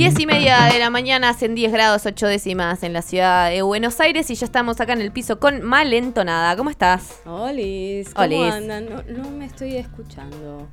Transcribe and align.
Diez 0.00 0.18
y 0.18 0.24
media 0.24 0.70
de 0.72 0.78
la 0.78 0.88
mañana, 0.88 1.28
hacen 1.28 1.54
10 1.54 1.72
grados 1.72 2.06
8 2.06 2.26
décimas 2.26 2.82
en 2.84 2.94
la 2.94 3.02
ciudad 3.02 3.50
de 3.50 3.60
Buenos 3.60 4.00
Aires 4.00 4.30
y 4.30 4.34
ya 4.34 4.46
estamos 4.46 4.80
acá 4.80 4.94
en 4.94 5.02
el 5.02 5.12
piso 5.12 5.38
con 5.38 5.60
Malentonada. 5.60 6.56
¿Cómo 6.56 6.70
estás? 6.70 7.20
Olis, 7.26 8.14
¿cómo 8.14 8.24
Olis. 8.24 8.50
andan? 8.50 8.88
No, 8.88 9.02
no 9.02 9.30
me 9.30 9.44
estoy 9.44 9.76
escuchando. 9.76 10.66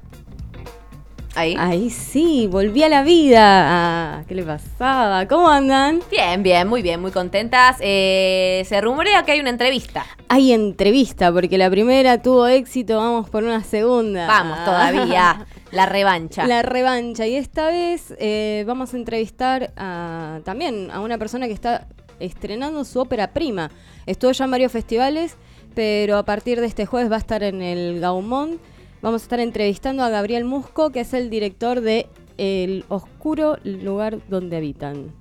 Ahí. 1.35 1.57
Ahí 1.59 1.89
sí, 1.89 2.47
volví 2.49 2.83
a 2.83 2.87
la 2.87 3.03
vida. 3.03 3.41
Ah, 3.41 4.23
¿Qué 4.29 4.33
le 4.33 4.43
pasaba? 4.43 5.27
¿Cómo 5.27 5.49
andan? 5.49 6.01
Bien, 6.09 6.41
bien, 6.41 6.65
muy 6.65 6.81
bien, 6.81 7.01
muy 7.01 7.11
contentas. 7.11 7.75
Eh, 7.81 8.63
se 8.65 8.79
rumorea 8.79 9.23
que 9.23 9.33
hay 9.33 9.41
una 9.41 9.49
entrevista. 9.49 10.05
Hay 10.29 10.53
entrevista, 10.53 11.33
porque 11.33 11.57
la 11.57 11.69
primera 11.69 12.21
tuvo 12.21 12.47
éxito, 12.47 12.95
vamos 12.95 13.29
por 13.29 13.43
una 13.43 13.61
segunda. 13.61 14.25
Vamos, 14.25 14.63
todavía. 14.63 15.45
La 15.71 15.85
revancha. 15.85 16.47
La 16.47 16.61
revancha. 16.61 17.27
Y 17.27 17.35
esta 17.35 17.67
vez 17.67 18.13
eh, 18.19 18.63
vamos 18.67 18.93
a 18.93 18.97
entrevistar 18.97 19.73
a- 19.75 20.39
también 20.45 20.89
a 20.91 21.01
una 21.01 21.17
persona 21.17 21.47
que 21.47 21.53
está 21.53 21.87
estrenando 22.19 22.83
su 22.85 22.99
ópera 22.99 23.33
prima. 23.33 23.69
Estuvo 24.05 24.31
ya 24.31 24.45
en 24.45 24.51
varios 24.51 24.71
festivales, 24.71 25.35
pero 25.75 26.17
a 26.17 26.23
partir 26.23 26.59
de 26.61 26.67
este 26.67 26.85
jueves 26.85 27.11
va 27.11 27.15
a 27.15 27.19
estar 27.19 27.43
en 27.43 27.61
el 27.61 27.99
Gaumont. 27.99 28.59
Vamos 29.01 29.21
a 29.21 29.25
estar 29.25 29.39
entrevistando 29.39 30.03
a 30.03 30.09
Gabriel 30.09 30.45
Musco, 30.45 30.91
que 30.91 31.01
es 31.01 31.13
el 31.13 31.29
director 31.29 31.81
de 31.81 32.07
El 32.37 32.85
Oscuro 32.87 33.57
Lugar 33.63 34.17
Donde 34.29 34.57
Habitan. 34.57 35.11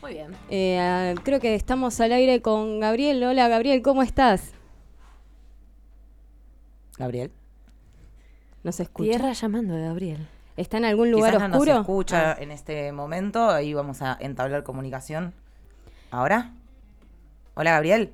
Muy 0.00 0.12
bien. 0.14 0.30
Eh, 0.48 1.14
creo 1.24 1.40
que 1.40 1.54
estamos 1.54 2.00
al 2.00 2.12
aire 2.12 2.40
con 2.40 2.80
Gabriel. 2.80 3.22
Hola 3.24 3.48
Gabriel, 3.48 3.82
¿cómo 3.82 4.02
estás? 4.02 4.52
Gabriel. 6.96 7.30
¿Nos 8.62 8.80
escucha? 8.80 9.10
Tierra 9.10 9.32
llamando 9.32 9.74
a 9.74 9.78
Gabriel. 9.78 10.26
¿Está 10.56 10.78
en 10.78 10.84
algún 10.84 11.10
lugar 11.10 11.34
Quizás 11.34 11.48
no 11.48 11.54
oscuro? 11.56 11.72
nos 11.74 11.80
escucha 11.82 12.32
Ah. 12.32 12.36
en 12.40 12.50
este 12.50 12.90
momento. 12.92 13.48
Ahí 13.50 13.72
vamos 13.74 14.02
a 14.02 14.16
entablar 14.20 14.64
comunicación. 14.64 15.32
¿Ahora? 16.10 16.52
Hola, 17.54 17.72
Gabriel. 17.72 18.12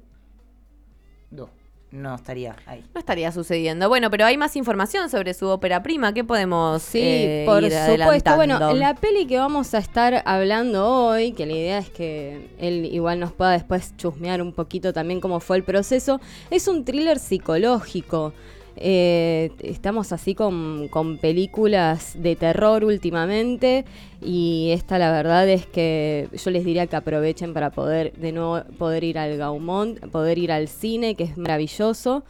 No, 1.30 1.48
no 1.90 2.14
estaría 2.14 2.54
ahí. 2.66 2.84
No 2.94 2.98
estaría 2.98 3.32
sucediendo. 3.32 3.88
Bueno, 3.88 4.10
pero 4.10 4.26
hay 4.26 4.36
más 4.36 4.56
información 4.56 5.08
sobre 5.08 5.32
su 5.32 5.46
ópera 5.48 5.82
prima. 5.82 6.12
¿Qué 6.12 6.22
podemos 6.22 6.82
Sí, 6.82 7.00
eh, 7.02 7.44
por 7.46 7.62
ir 7.62 7.72
supuesto. 7.72 8.36
Bueno, 8.36 8.74
la 8.74 8.94
peli 8.94 9.26
que 9.26 9.38
vamos 9.38 9.72
a 9.74 9.78
estar 9.78 10.22
hablando 10.26 10.86
hoy, 10.86 11.32
que 11.32 11.46
la 11.46 11.52
idea 11.54 11.78
es 11.78 11.88
que 11.88 12.50
él 12.58 12.84
igual 12.92 13.20
nos 13.20 13.32
pueda 13.32 13.52
después 13.52 13.96
chusmear 13.96 14.42
un 14.42 14.52
poquito 14.52 14.92
también 14.92 15.20
cómo 15.20 15.40
fue 15.40 15.56
el 15.56 15.64
proceso, 15.64 16.20
es 16.50 16.68
un 16.68 16.84
thriller 16.84 17.18
psicológico. 17.18 18.34
Eh, 18.76 19.52
estamos 19.60 20.12
así 20.12 20.34
con, 20.34 20.88
con 20.88 21.18
películas 21.18 22.14
de 22.16 22.34
terror 22.36 22.84
últimamente 22.84 23.84
y 24.20 24.70
esta 24.72 24.98
la 24.98 25.12
verdad 25.12 25.48
es 25.48 25.66
que 25.66 26.28
yo 26.32 26.50
les 26.50 26.64
diría 26.64 26.86
que 26.86 26.96
aprovechen 26.96 27.54
para 27.54 27.70
poder 27.70 28.12
de 28.14 28.32
nuevo 28.32 28.62
poder 28.78 29.04
ir 29.04 29.18
al 29.18 29.36
Gaumont, 29.36 30.00
poder 30.10 30.38
ir 30.38 30.50
al 30.50 30.68
cine, 30.68 31.14
que 31.14 31.24
es 31.24 31.36
maravilloso. 31.38 32.24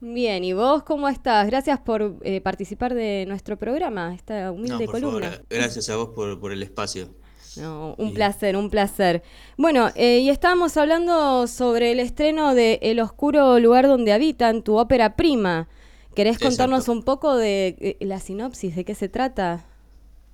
Bien, 0.00 0.42
¿y 0.44 0.54
vos 0.54 0.82
cómo 0.84 1.08
estás? 1.08 1.46
Gracias 1.46 1.78
por 1.80 2.16
eh, 2.22 2.40
participar 2.40 2.94
de 2.94 3.26
nuestro 3.28 3.58
programa, 3.58 4.14
esta 4.14 4.50
humilde 4.50 4.86
No, 4.86 4.90
por 4.90 5.00
columna. 5.02 5.30
favor, 5.30 5.46
gracias 5.50 5.90
a 5.90 5.96
vos 5.96 6.10
por, 6.14 6.40
por 6.40 6.52
el 6.52 6.62
espacio. 6.62 7.10
No, 7.56 7.94
un 7.98 8.14
placer, 8.14 8.56
un 8.56 8.70
placer. 8.70 9.22
Bueno, 9.58 9.90
eh, 9.96 10.20
y 10.20 10.30
estábamos 10.30 10.76
hablando 10.76 11.46
sobre 11.48 11.92
el 11.92 12.00
estreno 12.00 12.54
de 12.54 12.78
El 12.80 13.00
oscuro 13.00 13.58
lugar 13.58 13.88
donde 13.88 14.12
habitan, 14.12 14.62
tu 14.62 14.78
ópera 14.78 15.16
prima. 15.16 15.68
¿Querés 16.14 16.38
contarnos 16.38 16.88
un 16.88 17.02
poco 17.02 17.36
de 17.36 17.76
eh, 17.80 17.96
la 18.00 18.20
sinopsis, 18.20 18.74
de 18.74 18.84
qué 18.84 18.94
se 18.94 19.08
trata? 19.08 19.64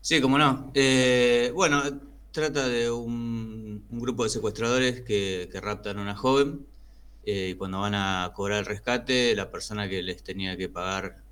Sí, 0.00 0.20
cómo 0.20 0.38
no. 0.38 0.70
Eh, 0.74 1.50
bueno, 1.54 1.82
trata 2.32 2.68
de 2.68 2.90
un, 2.90 3.84
un 3.90 4.00
grupo 4.00 4.24
de 4.24 4.30
secuestradores 4.30 5.02
que, 5.02 5.48
que 5.50 5.60
raptan 5.60 5.98
a 5.98 6.02
una 6.02 6.16
joven 6.16 6.66
eh, 7.24 7.48
y 7.50 7.54
cuando 7.54 7.80
van 7.80 7.94
a 7.94 8.32
cobrar 8.34 8.60
el 8.60 8.66
rescate, 8.66 9.34
la 9.34 9.50
persona 9.50 9.88
que 9.88 10.02
les 10.02 10.22
tenía 10.22 10.56
que 10.56 10.68
pagar 10.68 11.22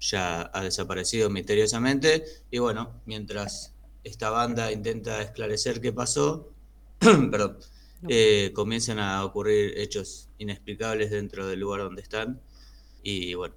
ya 0.00 0.50
ha 0.52 0.62
desaparecido 0.62 1.30
misteriosamente 1.30 2.24
y 2.50 2.58
bueno, 2.58 2.92
mientras 3.04 3.74
esta 4.02 4.30
banda 4.30 4.72
intenta 4.72 5.20
esclarecer 5.20 5.80
qué 5.80 5.92
pasó, 5.92 6.50
perdón, 6.98 7.58
eh, 8.08 8.52
comienzan 8.54 8.98
a 8.98 9.24
ocurrir 9.24 9.78
hechos 9.78 10.28
inexplicables 10.38 11.10
dentro 11.10 11.46
del 11.46 11.60
lugar 11.60 11.80
donde 11.82 12.02
están 12.02 12.40
y 13.02 13.34
bueno. 13.34 13.54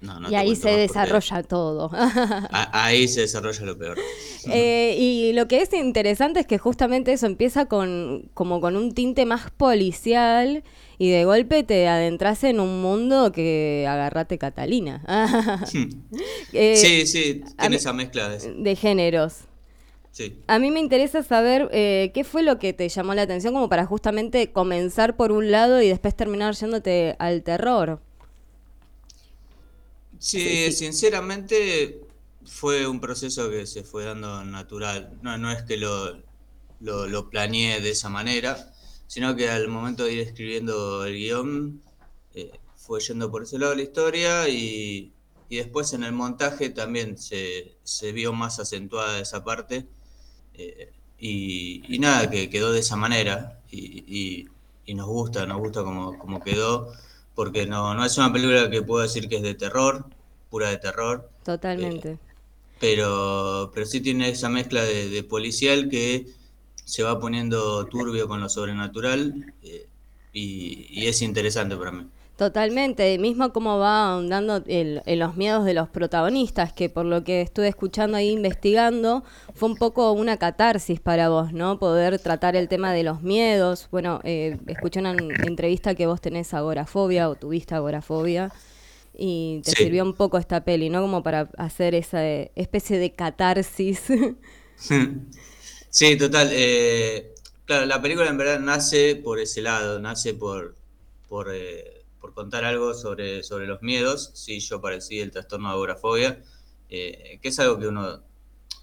No, 0.00 0.18
no 0.18 0.30
y 0.30 0.34
ahí 0.34 0.56
se 0.56 0.70
desarrolla 0.70 1.42
todo. 1.42 1.90
Ahí 2.52 3.06
se 3.06 3.22
desarrolla 3.22 3.64
lo 3.64 3.78
peor. 3.78 3.98
Eh, 4.50 4.96
y 4.98 5.34
lo 5.34 5.48
que 5.48 5.60
es 5.60 5.70
interesante 5.74 6.40
es 6.40 6.46
que 6.46 6.56
justamente 6.56 7.12
eso 7.12 7.26
empieza 7.26 7.66
con 7.66 8.30
como 8.32 8.62
con 8.62 8.74
un 8.74 8.94
tinte 8.94 9.26
más 9.26 9.50
policial 9.50 10.64
y 10.96 11.10
de 11.10 11.26
golpe 11.26 11.62
te 11.62 11.86
adentras 11.86 12.42
en 12.44 12.58
un 12.58 12.80
mundo 12.80 13.32
que 13.32 13.86
agarrate 13.86 14.38
Catalina. 14.38 15.02
Eh, 16.52 16.76
sí, 16.76 17.06
sí, 17.06 17.42
tiene 17.58 17.76
esa 17.76 17.92
mezcla 17.92 18.30
de... 18.30 18.54
de 18.54 18.76
géneros. 18.76 19.40
Sí. 20.10 20.38
A 20.46 20.58
mí 20.58 20.70
me 20.70 20.80
interesa 20.80 21.22
saber 21.22 21.68
eh, 21.72 22.10
qué 22.14 22.24
fue 22.24 22.42
lo 22.42 22.58
que 22.58 22.72
te 22.72 22.88
llamó 22.88 23.14
la 23.14 23.22
atención 23.22 23.54
como 23.54 23.68
para 23.68 23.86
justamente 23.86 24.50
comenzar 24.52 25.16
por 25.16 25.32
un 25.32 25.50
lado 25.50 25.80
y 25.80 25.88
después 25.88 26.16
terminar 26.16 26.54
yéndote 26.54 27.14
al 27.18 27.42
terror. 27.42 28.00
Sí, 30.20 30.72
sinceramente 30.72 32.06
fue 32.44 32.86
un 32.86 33.00
proceso 33.00 33.50
que 33.50 33.66
se 33.66 33.84
fue 33.84 34.04
dando 34.04 34.44
natural. 34.44 35.18
No, 35.22 35.38
no 35.38 35.50
es 35.50 35.62
que 35.64 35.76
lo, 35.78 36.22
lo, 36.80 37.06
lo 37.08 37.30
planeé 37.30 37.80
de 37.80 37.90
esa 37.90 38.08
manera, 38.10 38.72
sino 39.06 39.34
que 39.36 39.48
al 39.50 39.68
momento 39.68 40.04
de 40.04 40.12
ir 40.14 40.20
escribiendo 40.20 41.04
el 41.06 41.14
guion 41.16 41.82
eh, 42.34 42.60
fue 42.76 43.00
yendo 43.00 43.30
por 43.30 43.44
ese 43.44 43.58
lado 43.58 43.74
la 43.74 43.82
historia 43.82 44.48
y, 44.48 45.14
y 45.48 45.56
después 45.56 45.92
en 45.94 46.04
el 46.04 46.12
montaje 46.12 46.70
también 46.70 47.16
se, 47.18 47.78
se 47.84 48.12
vio 48.12 48.32
más 48.34 48.60
acentuada 48.60 49.20
esa 49.20 49.42
parte. 49.44 49.88
eh, 50.54 50.92
y, 51.18 51.94
y 51.94 51.98
nada, 51.98 52.30
que 52.30 52.48
quedó 52.50 52.72
de 52.72 52.80
esa 52.80 52.96
manera 52.96 53.62
y, 53.70 54.04
y- 54.06 54.48
y 54.86 54.94
nos 54.94 55.06
gusta, 55.08 55.46
nos 55.46 55.58
gusta 55.58 55.84
como, 55.84 56.18
como 56.18 56.42
quedó, 56.42 56.92
porque 57.40 57.64
no, 57.64 57.94
no 57.94 58.04
es 58.04 58.18
una 58.18 58.30
película 58.30 58.68
que 58.68 58.82
puedo 58.82 59.02
decir 59.02 59.26
que 59.26 59.36
es 59.36 59.42
de 59.42 59.54
terror, 59.54 60.04
pura 60.50 60.68
de 60.68 60.76
terror, 60.76 61.30
Totalmente. 61.42 62.18
pero, 62.78 63.70
pero 63.72 63.86
sí 63.86 64.02
tiene 64.02 64.28
esa 64.28 64.50
mezcla 64.50 64.82
de, 64.84 65.08
de 65.08 65.22
policial 65.22 65.88
que 65.88 66.26
se 66.84 67.02
va 67.02 67.18
poniendo 67.18 67.86
turbio 67.86 68.28
con 68.28 68.42
lo 68.42 68.50
sobrenatural 68.50 69.54
eh, 69.62 69.88
y, 70.34 70.86
y 70.90 71.06
es 71.06 71.22
interesante 71.22 71.78
para 71.78 71.92
mí. 71.92 72.06
Totalmente, 72.40 73.18
mismo 73.18 73.52
como 73.52 73.78
va 73.78 74.12
ahondando 74.14 74.62
en 74.66 75.18
los 75.18 75.36
miedos 75.36 75.66
de 75.66 75.74
los 75.74 75.90
protagonistas, 75.90 76.72
que 76.72 76.88
por 76.88 77.04
lo 77.04 77.22
que 77.22 77.42
estuve 77.42 77.68
escuchando 77.68 78.16
ahí 78.16 78.30
investigando, 78.30 79.24
fue 79.54 79.68
un 79.68 79.76
poco 79.76 80.12
una 80.12 80.38
catarsis 80.38 81.00
para 81.00 81.28
vos, 81.28 81.52
¿no? 81.52 81.78
Poder 81.78 82.18
tratar 82.18 82.56
el 82.56 82.66
tema 82.66 82.94
de 82.94 83.02
los 83.02 83.20
miedos. 83.20 83.88
Bueno, 83.90 84.22
eh, 84.24 84.56
escuché 84.68 85.00
una 85.00 85.10
en- 85.10 85.36
entrevista 85.44 85.94
que 85.94 86.06
vos 86.06 86.22
tenés 86.22 86.54
agorafobia 86.54 87.28
o 87.28 87.34
tuviste 87.36 87.74
agorafobia 87.74 88.50
y 89.12 89.60
te 89.66 89.72
Sí. 89.72 89.84
sirvió 89.84 90.02
un 90.02 90.14
poco 90.14 90.38
esta 90.38 90.64
peli, 90.64 90.88
¿no? 90.88 91.02
Como 91.02 91.22
para 91.22 91.50
hacer 91.58 91.94
esa 91.94 92.26
especie 92.26 92.98
de 92.98 93.12
catarsis. 93.12 94.00
Sí, 95.90 96.16
total. 96.16 96.48
eh, 96.52 97.34
claro, 97.66 97.84
la 97.86 98.00
película 98.00 98.28
en 98.28 98.38
verdad 98.38 98.60
nace 98.60 99.16
por 99.16 99.38
ese 99.40 99.60
lado, 99.60 99.98
nace 100.00 100.34
por, 100.34 100.76
por, 101.28 101.48
eh, 101.52 101.99
por 102.20 102.34
contar 102.34 102.64
algo 102.64 102.94
sobre, 102.94 103.42
sobre 103.42 103.66
los 103.66 103.82
miedos. 103.82 104.30
Sí, 104.34 104.60
yo 104.60 104.80
padecí 104.80 105.20
el 105.20 105.30
trastorno 105.30 105.68
de 105.68 105.74
agorafobia, 105.74 106.42
eh, 106.90 107.38
que 107.42 107.48
es 107.48 107.58
algo 107.60 107.78
que 107.78 107.88
uno 107.88 108.22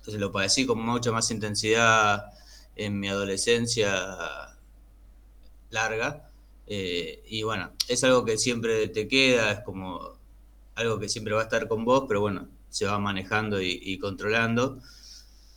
se 0.03 0.17
lo 0.19 0.31
padecí 0.31 0.65
con 0.65 0.79
mucha 0.79 1.11
más 1.11 1.31
intensidad 1.31 2.25
en 2.75 2.99
mi 2.99 3.09
adolescencia 3.09 4.55
larga. 5.69 6.29
eh, 6.69 7.23
y 7.27 7.43
bueno, 7.43 7.71
es 7.87 8.03
algo 8.03 8.25
que 8.25 8.37
siempre 8.37 8.89
te 8.89 9.07
queda, 9.07 9.51
es 9.51 9.59
como 9.61 10.17
algo 10.75 10.99
que 10.99 11.09
siempre 11.09 11.33
va 11.33 11.41
a 11.41 11.43
estar 11.45 11.67
con 11.67 11.85
vos, 11.85 12.05
pero 12.07 12.21
bueno, 12.21 12.49
se 12.69 12.85
va 12.85 12.99
manejando 12.99 13.61
y, 13.61 13.79
y 13.81 13.99
controlando. 13.99 14.79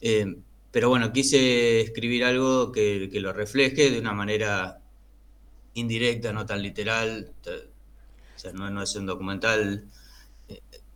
Eh, 0.00 0.36
pero 0.72 0.88
bueno, 0.90 1.12
quise 1.12 1.80
escribir 1.82 2.24
algo 2.24 2.72
que, 2.72 3.08
que 3.12 3.20
lo 3.20 3.32
refleje 3.32 3.90
de 3.90 4.00
una 4.00 4.12
manera 4.14 4.80
indirecta, 5.74 6.32
no 6.32 6.46
tan 6.46 6.62
literal. 6.62 7.32
O 8.40 8.42
sea, 8.42 8.52
no, 8.54 8.70
no 8.70 8.82
es 8.82 8.96
un 8.96 9.04
documental. 9.04 9.84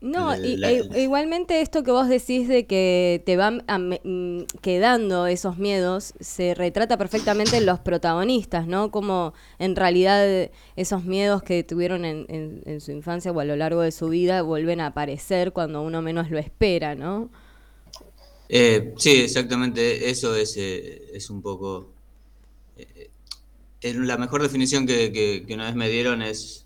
No, 0.01 0.35
y- 0.43 0.61
La- 0.61 0.71
e- 0.93 1.01
igualmente 1.01 1.63
esto 1.63 1.83
que 1.83 1.91
vos 1.91 2.09
decís 2.09 2.47
de 2.47 2.67
que 2.67 3.23
te 3.25 3.37
van 3.39 3.65
mm, 4.05 4.43
quedando 4.61 5.27
esos 5.27 5.57
miedos, 5.57 6.13
se 6.21 6.55
retrata 6.55 6.99
perfectamente 6.99 7.57
en 7.57 7.65
los 7.67 7.81
protagonistas, 7.81 8.67
¿no? 8.67 8.91
Como 8.91 9.33
en 9.59 9.75
realidad 9.77 10.51
esos 10.77 11.05
miedos 11.05 11.43
que 11.43 11.65
tuvieron 11.65 12.05
en, 12.05 12.27
en- 12.29 12.63
en 12.67 12.81
su 12.83 12.93
infancia 12.93 13.33
o 13.33 13.41
a 13.41 13.45
lo 13.47 13.57
largo 13.57 13.81
de 13.81 13.93
su 13.93 14.09
vida 14.11 14.43
vuelven 14.43 14.81
a 14.81 14.89
aparecer 14.89 15.53
cuando 15.55 15.81
uno 15.81 16.03
menos 16.03 16.31
lo 16.31 16.39
espera, 16.39 16.95
¿no? 16.95 17.31
Eh, 18.49 18.95
sí, 18.99 19.11
exactamente, 19.23 20.11
eso 20.11 20.37
es, 20.37 20.57
eh, 20.57 21.11
es 21.15 21.31
un 21.31 21.41
poco... 21.43 21.95
eh, 22.77 23.11
eh, 23.83 23.95
la 23.95 24.19
mejor 24.19 24.43
definición 24.43 24.87
que, 24.87 25.13
que- 25.13 25.45
que 25.47 25.55
una 25.55 25.67
vez 25.67 25.75
me 25.77 25.89
dieron 25.91 26.23
es, 26.23 26.64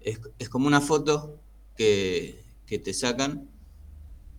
es, 0.00 0.18
es 0.38 0.48
como 0.48 0.66
una 0.66 0.80
foto 0.80 1.38
que, 1.76 2.42
que 2.66 2.78
te 2.78 2.92
sacan 2.94 3.48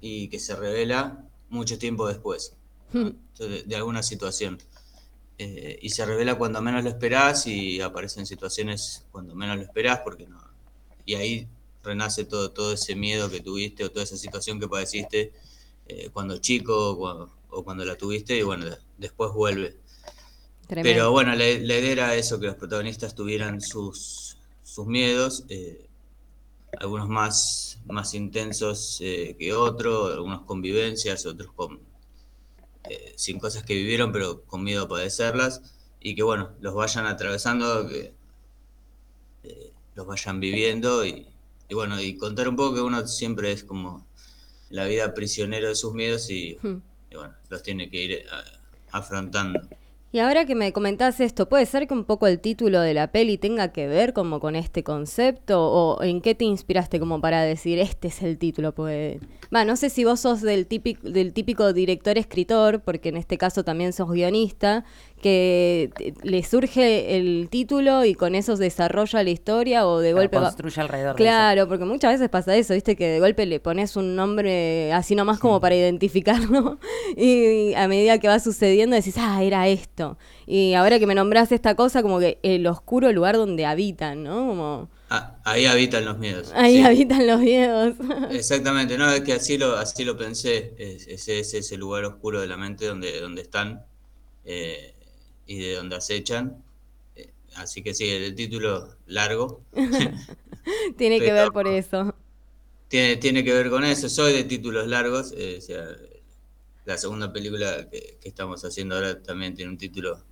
y 0.01 0.27
que 0.29 0.39
se 0.39 0.55
revela 0.55 1.25
mucho 1.49 1.77
tiempo 1.77 2.07
después 2.07 2.53
¿no? 2.93 3.07
Entonces, 3.07 3.49
de, 3.49 3.63
de 3.63 3.75
alguna 3.75 4.01
situación. 4.03 4.57
Eh, 5.37 5.79
y 5.81 5.89
se 5.89 6.05
revela 6.05 6.35
cuando 6.35 6.61
menos 6.61 6.83
lo 6.83 6.89
esperás 6.89 7.47
y 7.47 7.79
aparecen 7.81 8.25
situaciones 8.25 9.05
cuando 9.11 9.35
menos 9.35 9.57
lo 9.57 9.63
esperás 9.63 9.99
porque 10.03 10.27
no... 10.27 10.41
Y 11.05 11.15
ahí 11.15 11.47
renace 11.83 12.25
todo, 12.25 12.51
todo 12.51 12.73
ese 12.73 12.95
miedo 12.95 13.29
que 13.31 13.39
tuviste 13.39 13.83
o 13.85 13.89
toda 13.91 14.03
esa 14.03 14.17
situación 14.17 14.59
que 14.59 14.67
padeciste 14.67 15.31
eh, 15.87 16.09
cuando 16.11 16.37
chico 16.39 16.91
o 16.91 16.97
cuando, 16.97 17.31
o 17.51 17.63
cuando 17.63 17.85
la 17.85 17.95
tuviste 17.95 18.37
y 18.37 18.41
bueno, 18.43 18.65
de- 18.65 18.77
después 18.97 19.31
vuelve. 19.33 19.77
Tremendo. 20.67 20.89
Pero 20.93 21.11
bueno, 21.11 21.31
la, 21.31 21.37
la 21.37 21.43
idea 21.45 21.91
era 21.91 22.15
eso, 22.15 22.39
que 22.39 22.47
los 22.47 22.55
protagonistas 22.55 23.15
tuvieran 23.15 23.61
sus, 23.61 24.28
sus 24.79 24.87
miedos, 24.87 25.43
eh, 25.49 25.87
algunos 26.79 27.09
más, 27.09 27.79
más 27.87 28.13
intensos 28.13 28.99
eh, 29.01 29.35
que 29.37 29.53
otros, 29.53 30.13
algunos 30.13 30.43
con 30.43 30.61
vivencias, 30.61 31.25
otros 31.25 31.51
con, 31.53 31.81
eh, 32.89 33.13
sin 33.17 33.39
cosas 33.39 33.63
que 33.63 33.75
vivieron, 33.75 34.13
pero 34.13 34.43
con 34.43 34.63
miedo 34.63 34.85
a 34.85 34.87
padecerlas, 34.87 35.61
y 35.99 36.15
que 36.15 36.23
bueno, 36.23 36.51
los 36.61 36.73
vayan 36.75 37.07
atravesando, 37.07 37.89
que 37.89 38.13
eh, 39.43 39.73
los 39.95 40.07
vayan 40.07 40.39
viviendo, 40.39 41.05
y, 41.05 41.27
y 41.67 41.73
bueno, 41.75 41.99
y 42.01 42.15
contar 42.15 42.47
un 42.47 42.55
poco 42.55 42.75
que 42.75 42.81
uno 42.81 43.05
siempre 43.05 43.51
es 43.51 43.65
como 43.65 44.07
la 44.69 44.85
vida 44.85 45.13
prisionero 45.13 45.67
de 45.67 45.75
sus 45.75 45.93
miedos 45.93 46.29
y, 46.29 46.57
Hmm. 46.61 46.77
y 47.11 47.15
bueno, 47.17 47.33
los 47.49 47.61
tiene 47.63 47.89
que 47.89 47.97
ir 48.01 48.11
eh, 48.13 48.25
afrontando. 48.91 49.59
Y 50.11 50.17
ahora 50.17 50.45
que 50.45 50.55
me 50.55 50.73
comentás 50.73 51.19
esto, 51.19 51.47
¿puede 51.47 51.67
ser 51.67 51.87
que 51.87 51.93
un 51.93 52.03
poco 52.03 52.25
el 52.25 52.39
título 52.39 52.81
de 52.81 52.95
la 52.95 53.11
peli 53.11 53.37
tenga 53.37 53.71
que 53.71 53.87
ver 53.87 54.11
como 54.13 54.39
con 54.39 54.55
este 54.55 54.83
concepto? 54.83 55.61
¿O 55.61 56.01
en 56.01 56.21
qué 56.21 56.33
te 56.33 56.45
inspiraste 56.45 56.99
como 56.99 57.21
para 57.21 57.43
decir, 57.43 57.77
este 57.77 58.07
es 58.07 58.23
el 58.23 58.39
título? 58.39 58.73
Pues, 58.73 59.19
va, 59.53 59.65
no 59.65 59.75
sé 59.75 59.91
si 59.91 60.05
vos 60.05 60.21
sos 60.21 60.41
del 60.41 60.65
típico, 60.65 61.07
del 61.07 61.31
típico 61.31 61.73
director-escritor, 61.73 62.81
porque 62.81 63.09
en 63.09 63.17
este 63.17 63.37
caso 63.37 63.63
también 63.63 63.93
sos 63.93 64.09
guionista, 64.09 64.83
que 65.19 65.93
te- 65.97 66.13
le 66.23 66.43
surge 66.43 67.17
el 67.17 67.47
título 67.49 68.05
y 68.05 68.15
con 68.15 68.35
eso 68.35 68.55
desarrolla 68.57 69.23
la 69.23 69.29
historia 69.29 69.87
o 69.87 69.99
de 69.99 70.13
golpe 70.13 70.39
va... 70.39 70.41
construye 70.41 70.81
alrededor 70.81 71.19
de 71.21 71.27
eso. 71.29 71.45
Claro, 71.45 71.67
porque 71.67 71.85
muchas 71.85 72.13
veces 72.13 72.29
pasa 72.29 72.55
eso, 72.55 72.73
viste, 72.73 72.95
que 72.95 73.07
de 73.07 73.19
golpe 73.19 73.45
le 73.45 73.59
pones 73.59 73.95
un 73.95 74.15
nombre 74.15 74.91
así 74.93 75.15
nomás 75.15 75.39
como 75.39 75.59
para 75.61 75.75
identificarlo 75.75 76.79
y 77.17 77.73
a 77.75 77.87
medida 77.87 78.19
que 78.19 78.27
va 78.27 78.39
sucediendo 78.39 78.95
decís, 78.95 79.15
ah, 79.17 79.43
era 79.43 79.67
esto. 79.67 80.17
Y 80.47 80.73
ahora 80.73 80.99
que 80.99 81.05
me 81.07 81.15
nombras 81.15 81.51
esta 81.51 81.75
cosa, 81.75 82.01
como 82.01 82.19
que 82.19 82.39
el 82.43 82.65
oscuro 82.67 83.11
lugar 83.11 83.35
donde 83.37 83.65
habitan, 83.65 84.23
¿no? 84.23 84.47
Como 84.47 84.89
Ah, 85.11 85.39
ahí 85.43 85.65
habitan 85.65 86.05
los 86.05 86.19
miedos. 86.19 86.51
ahí 86.55 86.77
sí. 86.77 86.83
habitan 86.83 87.25
los 87.25 87.39
miedos. 87.39 87.95
Exactamente, 88.31 88.97
no, 88.97 89.11
es 89.11 89.21
que 89.21 89.33
así 89.33 89.57
lo, 89.57 89.75
así 89.75 90.03
lo 90.05 90.15
pensé, 90.17 90.73
es, 90.77 91.07
es 91.07 91.27
ese, 91.27 91.57
ese 91.59 91.77
lugar 91.77 92.05
oscuro 92.05 92.41
de 92.41 92.47
la 92.47 92.57
mente 92.57 92.85
donde, 92.85 93.19
donde 93.19 93.41
están 93.41 93.85
eh, 94.45 94.95
y 95.49 95.57
de 95.57 95.75
donde 95.75 95.95
acechan. 95.95 96.63
Eh, 97.15 97.31
así 97.55 97.81
que 97.81 97.95
sí, 97.95 98.07
el 98.07 98.35
título 98.35 98.95
largo 99.07 99.63
Tiene 100.97 101.19
que 101.19 101.33
ver 101.33 101.51
por 101.51 101.67
eso. 101.67 102.13
tiene, 102.87 103.17
tiene 103.17 103.43
que 103.43 103.53
ver 103.53 103.69
con 103.71 103.83
eso, 103.83 104.07
soy 104.09 104.33
de 104.33 104.43
títulos 104.43 104.87
largos, 104.87 105.33
eh, 105.35 105.55
o 105.57 105.61
sea, 105.61 105.85
la 106.85 106.97
segunda 106.97 107.33
película 107.33 107.89
que, 107.89 108.17
que 108.21 108.29
estamos 108.29 108.63
haciendo 108.63 108.95
ahora 108.95 109.21
también 109.23 109.55
tiene 109.55 109.71
un 109.71 109.77
título 109.77 110.23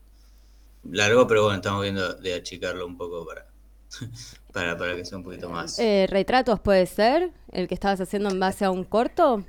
largo, 0.91 1.25
pero 1.25 1.43
bueno, 1.43 1.57
estamos 1.57 1.81
viendo 1.81 2.13
de 2.13 2.35
achicarlo 2.35 2.85
un 2.85 2.95
poco 2.95 3.25
para, 3.25 3.47
para, 4.53 4.77
para 4.77 4.95
que 4.95 5.03
sea 5.03 5.17
un 5.17 5.23
poquito 5.23 5.49
más... 5.49 5.79
Eh, 5.79 6.05
¿Retratos 6.07 6.59
puede 6.59 6.85
ser? 6.85 7.31
¿El 7.51 7.67
que 7.67 7.73
estabas 7.73 7.99
haciendo 8.01 8.29
en 8.29 8.39
base 8.39 8.65
a 8.65 8.71
un 8.71 8.83
corto? 8.83 9.43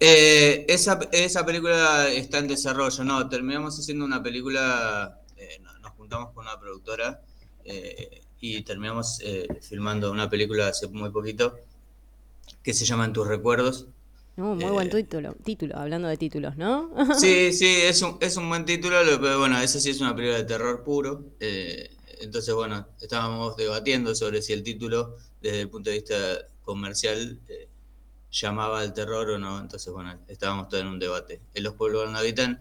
Eh, 0.00 0.66
esa, 0.68 0.98
esa 1.12 1.46
película 1.46 2.08
está 2.10 2.38
en 2.38 2.48
desarrollo, 2.48 3.04
no, 3.04 3.28
terminamos 3.28 3.78
haciendo 3.78 4.04
una 4.04 4.22
película, 4.22 5.20
eh, 5.36 5.58
no- 5.62 5.78
nos 5.78 5.92
juntamos 5.92 6.32
con 6.32 6.44
una 6.46 6.58
productora 6.58 7.20
eh, 7.64 8.22
y 8.40 8.62
terminamos 8.62 9.20
eh, 9.22 9.46
filmando 9.62 10.10
una 10.10 10.28
película 10.28 10.68
hace 10.68 10.88
muy 10.88 11.10
poquito 11.10 11.54
que 12.62 12.74
se 12.74 12.84
llama 12.84 13.04
En 13.04 13.12
tus 13.12 13.26
recuerdos. 13.26 13.86
No, 14.36 14.54
muy 14.56 14.72
buen 14.72 14.90
título, 14.90 15.34
título, 15.44 15.76
hablando 15.76 16.08
de 16.08 16.16
títulos, 16.16 16.56
¿no? 16.56 16.90
Sí, 17.14 17.52
sí, 17.52 17.66
es 17.66 18.02
un, 18.02 18.18
es 18.20 18.36
un 18.36 18.48
buen 18.48 18.64
título, 18.64 19.02
lo- 19.04 19.20
pero 19.20 19.38
bueno, 19.38 19.60
esa 19.60 19.78
sí 19.80 19.90
es 19.90 20.00
una 20.00 20.14
película 20.14 20.38
de 20.38 20.44
terror 20.44 20.82
puro. 20.82 21.24
eh, 21.40 21.90
entonces, 22.20 22.54
bueno, 22.54 22.86
estábamos 23.00 23.56
debatiendo 23.56 24.14
sobre 24.14 24.40
si 24.42 24.52
el 24.52 24.62
título, 24.62 25.16
desde 25.40 25.60
el 25.62 25.68
punto 25.68 25.90
de 25.90 25.96
vista 25.96 26.14
comercial, 26.62 27.38
llamaba 28.40 28.80
al 28.80 28.92
terror 28.92 29.30
o 29.30 29.38
no. 29.38 29.58
Entonces, 29.58 29.92
bueno, 29.92 30.18
estábamos 30.28 30.68
todos 30.68 30.82
en 30.82 30.88
un 30.88 30.98
debate. 30.98 31.40
En 31.54 31.62
Los 31.62 31.74
pueblos 31.74 32.04
donde 32.04 32.18
habitan 32.18 32.60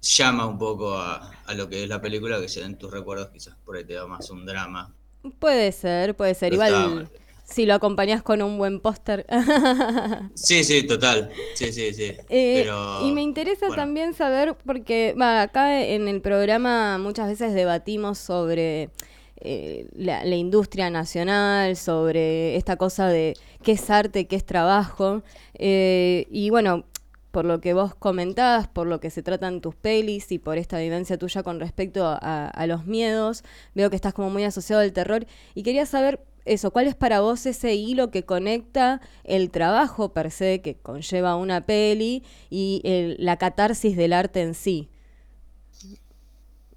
llama 0.00 0.46
un 0.46 0.58
poco 0.58 0.96
a, 0.96 1.30
a 1.46 1.54
lo 1.54 1.68
que 1.68 1.82
es 1.82 1.88
la 1.88 2.00
película, 2.00 2.40
que 2.40 2.60
en 2.60 2.78
tus 2.78 2.90
recuerdos 2.90 3.28
quizás 3.30 3.56
por 3.64 3.76
ahí 3.76 3.84
te 3.84 3.94
da 3.94 4.06
más 4.06 4.30
un 4.30 4.46
drama. 4.46 4.94
Puede 5.38 5.72
ser, 5.72 6.16
puede 6.16 6.34
ser. 6.34 6.52
Estaba 6.52 6.86
Igual 6.86 7.10
si 7.48 7.64
lo 7.64 7.74
acompañás 7.74 8.22
con 8.22 8.42
un 8.42 8.58
buen 8.58 8.80
póster. 8.80 9.26
Sí, 10.34 10.62
sí, 10.64 10.86
total. 10.86 11.30
Sí, 11.54 11.72
sí, 11.72 11.92
sí. 11.94 12.14
Eh, 12.28 12.62
Pero, 12.62 13.06
y 13.06 13.12
me 13.12 13.22
interesa 13.22 13.68
bueno. 13.68 13.82
también 13.82 14.14
saber, 14.14 14.56
porque 14.66 15.14
va, 15.20 15.42
acá 15.42 15.82
en 15.82 16.08
el 16.08 16.20
programa 16.20 16.98
muchas 16.98 17.28
veces 17.28 17.54
debatimos 17.54 18.18
sobre 18.18 18.90
eh, 19.40 19.88
la, 19.94 20.24
industria 20.36 20.90
nacional, 20.90 21.76
sobre 21.76 22.56
esta 22.56 22.76
cosa 22.76 23.08
de 23.08 23.34
qué 23.62 23.72
es 23.72 23.90
arte, 23.90 24.26
qué 24.26 24.36
es 24.36 24.44
trabajo. 24.44 25.22
eh, 25.54 26.26
y 26.30 26.50
bueno, 26.50 26.84
por 27.30 27.44
lo 27.44 27.60
que 27.60 27.74
vos 27.74 27.94
comentabas, 27.94 28.68
por 28.68 28.86
lo 28.86 29.00
que 29.00 29.10
se 29.10 29.22
tratan 29.22 29.60
tus 29.60 29.74
pelis 29.74 30.32
y 30.32 30.38
por 30.38 30.58
esta 30.58 30.78
vivencia 30.78 31.18
tuya 31.18 31.42
con 31.42 31.60
respecto 31.60 32.04
a, 32.04 32.66
los 32.66 32.86
miedos, 32.86 33.44
veo 33.74 33.90
que 33.90 33.96
estás 33.96 34.14
como 34.14 34.30
muy 34.30 34.44
asociado 34.44 34.82
al 34.82 34.92
terror 34.92 35.26
y 35.54 35.62
quería 35.62 35.86
saber 35.86 36.20
eso, 36.46 36.70
¿cuál 36.70 36.86
es 36.86 36.94
para 36.94 37.20
vos 37.20 37.44
ese 37.46 37.74
hilo 37.74 38.10
que 38.10 38.24
conecta 38.24 39.02
el 39.24 39.50
trabajo 39.50 40.12
per 40.14 40.30
se 40.30 40.62
que 40.62 40.76
conlleva 40.76 41.36
una 41.36 41.66
peli 41.66 42.24
y 42.48 42.82
la 43.18 43.36
catarsis 43.36 43.96
del 43.96 44.14
arte 44.14 44.40
en 44.40 44.54
sí? 44.54 44.88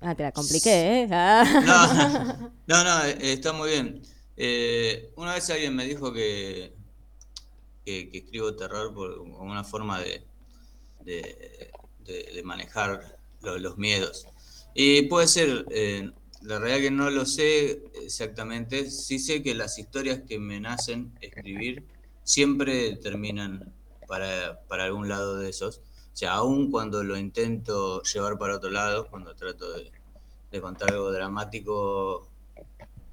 Ah, 0.01 0.15
te 0.15 0.23
la 0.23 0.31
compliqué, 0.31 1.03
¿eh? 1.03 1.09
Ah. 1.11 1.43
No, 2.67 2.83
no, 2.83 2.83
no, 2.83 3.05
eh, 3.05 3.17
está 3.33 3.53
muy 3.53 3.69
bien. 3.69 4.01
Eh, 4.35 5.11
una 5.15 5.33
vez 5.35 5.49
alguien 5.49 5.75
me 5.75 5.85
dijo 5.85 6.11
que, 6.11 6.73
que, 7.85 8.09
que 8.09 8.17
escribo 8.19 8.55
terror 8.55 8.93
por, 8.93 9.17
como 9.17 9.39
una 9.39 9.63
forma 9.63 9.99
de, 9.99 10.23
de, 11.05 11.71
de- 12.05 12.31
de 12.33 12.43
manejar 12.43 13.17
lo- 13.41 13.57
los 13.59 13.77
miedos. 13.77 14.27
Y 14.73 15.03
puede 15.03 15.27
ser, 15.27 15.65
eh, 15.71 16.11
la 16.41 16.59
realidad 16.59 16.81
que 16.81 16.91
no 16.91 17.09
lo 17.09 17.25
sé 17.25 17.83
exactamente, 18.03 18.89
sí 18.89 19.19
sé 19.19 19.43
que 19.43 19.53
las 19.55 19.77
historias 19.77 20.21
que 20.27 20.39
me 20.39 20.59
nacen 20.59 21.11
escribir 21.21 21.83
siempre 22.23 22.95
terminan 22.97 23.73
para, 24.07 24.61
para 24.67 24.85
algún 24.85 25.09
lado 25.09 25.37
de 25.37 25.49
esos. 25.49 25.81
O 26.13 26.15
sea, 26.17 26.33
aun 26.35 26.71
cuando 26.71 27.03
lo 27.03 27.17
intento 27.17 28.01
llevar 28.03 28.37
para 28.37 28.57
otro 28.57 28.69
lado, 28.69 29.07
cuando 29.09 29.35
trato 29.35 29.71
de, 29.73 29.93
de 30.51 30.61
contar 30.61 30.91
algo 30.91 31.11
dramático 31.11 32.31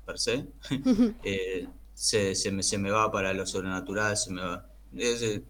per 0.04 0.18
se, 0.18 0.48
eh, 1.22 1.68
se, 1.94 2.34
se 2.34 2.52
me, 2.52 2.62
se 2.62 2.78
me 2.78 2.90
va 2.90 3.10
para 3.10 3.32
lo 3.34 3.46
sobrenatural, 3.46 4.16
se 4.16 4.32
me 4.32 4.42
va. 4.42 4.70
Es, 4.92 5.22
eh, 5.22 5.44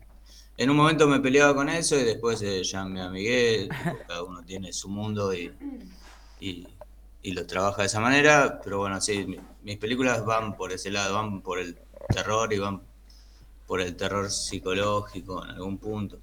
en 0.56 0.70
un 0.70 0.76
momento 0.76 1.06
me 1.08 1.20
peleaba 1.20 1.54
con 1.54 1.68
eso 1.68 1.96
y 1.98 2.04
después 2.04 2.42
eh, 2.42 2.62
ya 2.64 2.84
me 2.86 3.02
amigué, 3.02 3.76
cada 4.06 4.24
uno 4.24 4.44
tiene 4.44 4.72
su 4.72 4.88
mundo 4.88 5.34
y, 5.34 5.52
y, 6.38 6.78
y 7.22 7.32
lo 7.32 7.46
trabaja 7.46 7.82
de 7.82 7.86
esa 7.86 8.00
manera, 8.00 8.60
pero 8.62 8.78
bueno, 8.78 9.00
sí, 9.00 9.26
mi- 9.26 9.40
mis 9.62 9.78
películas 9.78 10.24
van 10.24 10.56
por 10.56 10.72
ese 10.72 10.90
lado, 10.90 11.14
van 11.16 11.42
por 11.42 11.58
el 11.58 11.78
terror 12.10 12.52
y 12.52 12.58
van 12.58 12.82
por 13.66 13.80
el 13.80 13.96
terror 13.96 14.30
psicológico 14.30 15.44
en 15.44 15.50
algún 15.52 15.78
punto. 15.78 16.22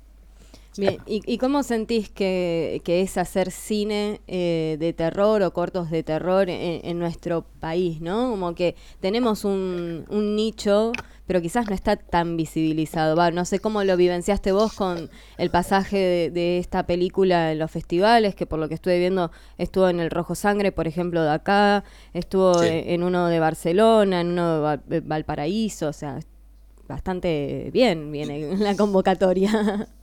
Bien, 0.78 0.98
¿y, 1.06 1.22
y 1.26 1.38
cómo 1.38 1.64
sentís 1.64 2.10
que, 2.10 2.82
que 2.84 3.02
es 3.02 3.18
hacer 3.18 3.50
cine 3.52 4.20
eh, 4.28 4.76
de 4.78 4.92
terror 4.92 5.42
o 5.44 5.54
cortos 5.54 5.90
de 5.90 6.04
terror 6.04 6.50
en, 6.50 6.82
en 6.86 7.00
nuestro 7.00 7.46
país, 7.62 8.02
¿no? 8.02 8.32
Como 8.32 8.54
que 8.56 8.76
tenemos 9.00 9.46
un, 9.46 10.06
un 10.10 10.36
nicho, 10.36 10.92
pero 11.28 11.42
quizás 11.42 11.70
no 11.70 11.76
está 11.76 11.96
tan 11.96 12.36
visibilizado. 12.36 13.16
Va, 13.16 13.32
no 13.32 13.46
sé 13.46 13.60
cómo 13.60 13.86
lo 13.86 13.96
vivenciaste 13.96 14.52
vos 14.52 14.74
con 14.74 15.10
el 15.38 15.50
pasaje 15.50 15.98
de, 15.98 16.30
de 16.32 16.58
esta 16.60 16.86
película 16.86 17.54
en 17.54 17.60
los 17.60 17.72
festivales, 17.72 18.36
que 18.36 18.46
por 18.46 18.60
lo 18.60 18.68
que 18.68 18.76
estuve 18.76 19.00
viendo 19.00 19.32
estuvo 19.58 19.88
en 19.88 20.02
el 20.02 20.10
Rojo 20.12 20.36
Sangre, 20.36 20.74
por 20.74 20.88
ejemplo, 20.88 21.24
de 21.24 21.32
acá, 21.32 21.86
estuvo 22.14 22.60
Sí. 22.60 22.68
en, 22.68 22.90
en 22.90 23.04
uno 23.04 23.28
de 23.28 23.40
Barcelona, 23.40 24.20
en 24.22 24.28
uno 24.32 24.78
de 24.86 25.00
Valparaíso, 25.00 25.88
o 25.88 25.94
sea, 25.94 26.20
bastante 26.88 27.70
bien 27.74 28.12
viene 28.12 28.58
la 28.58 28.76
convocatoria. 28.76 29.88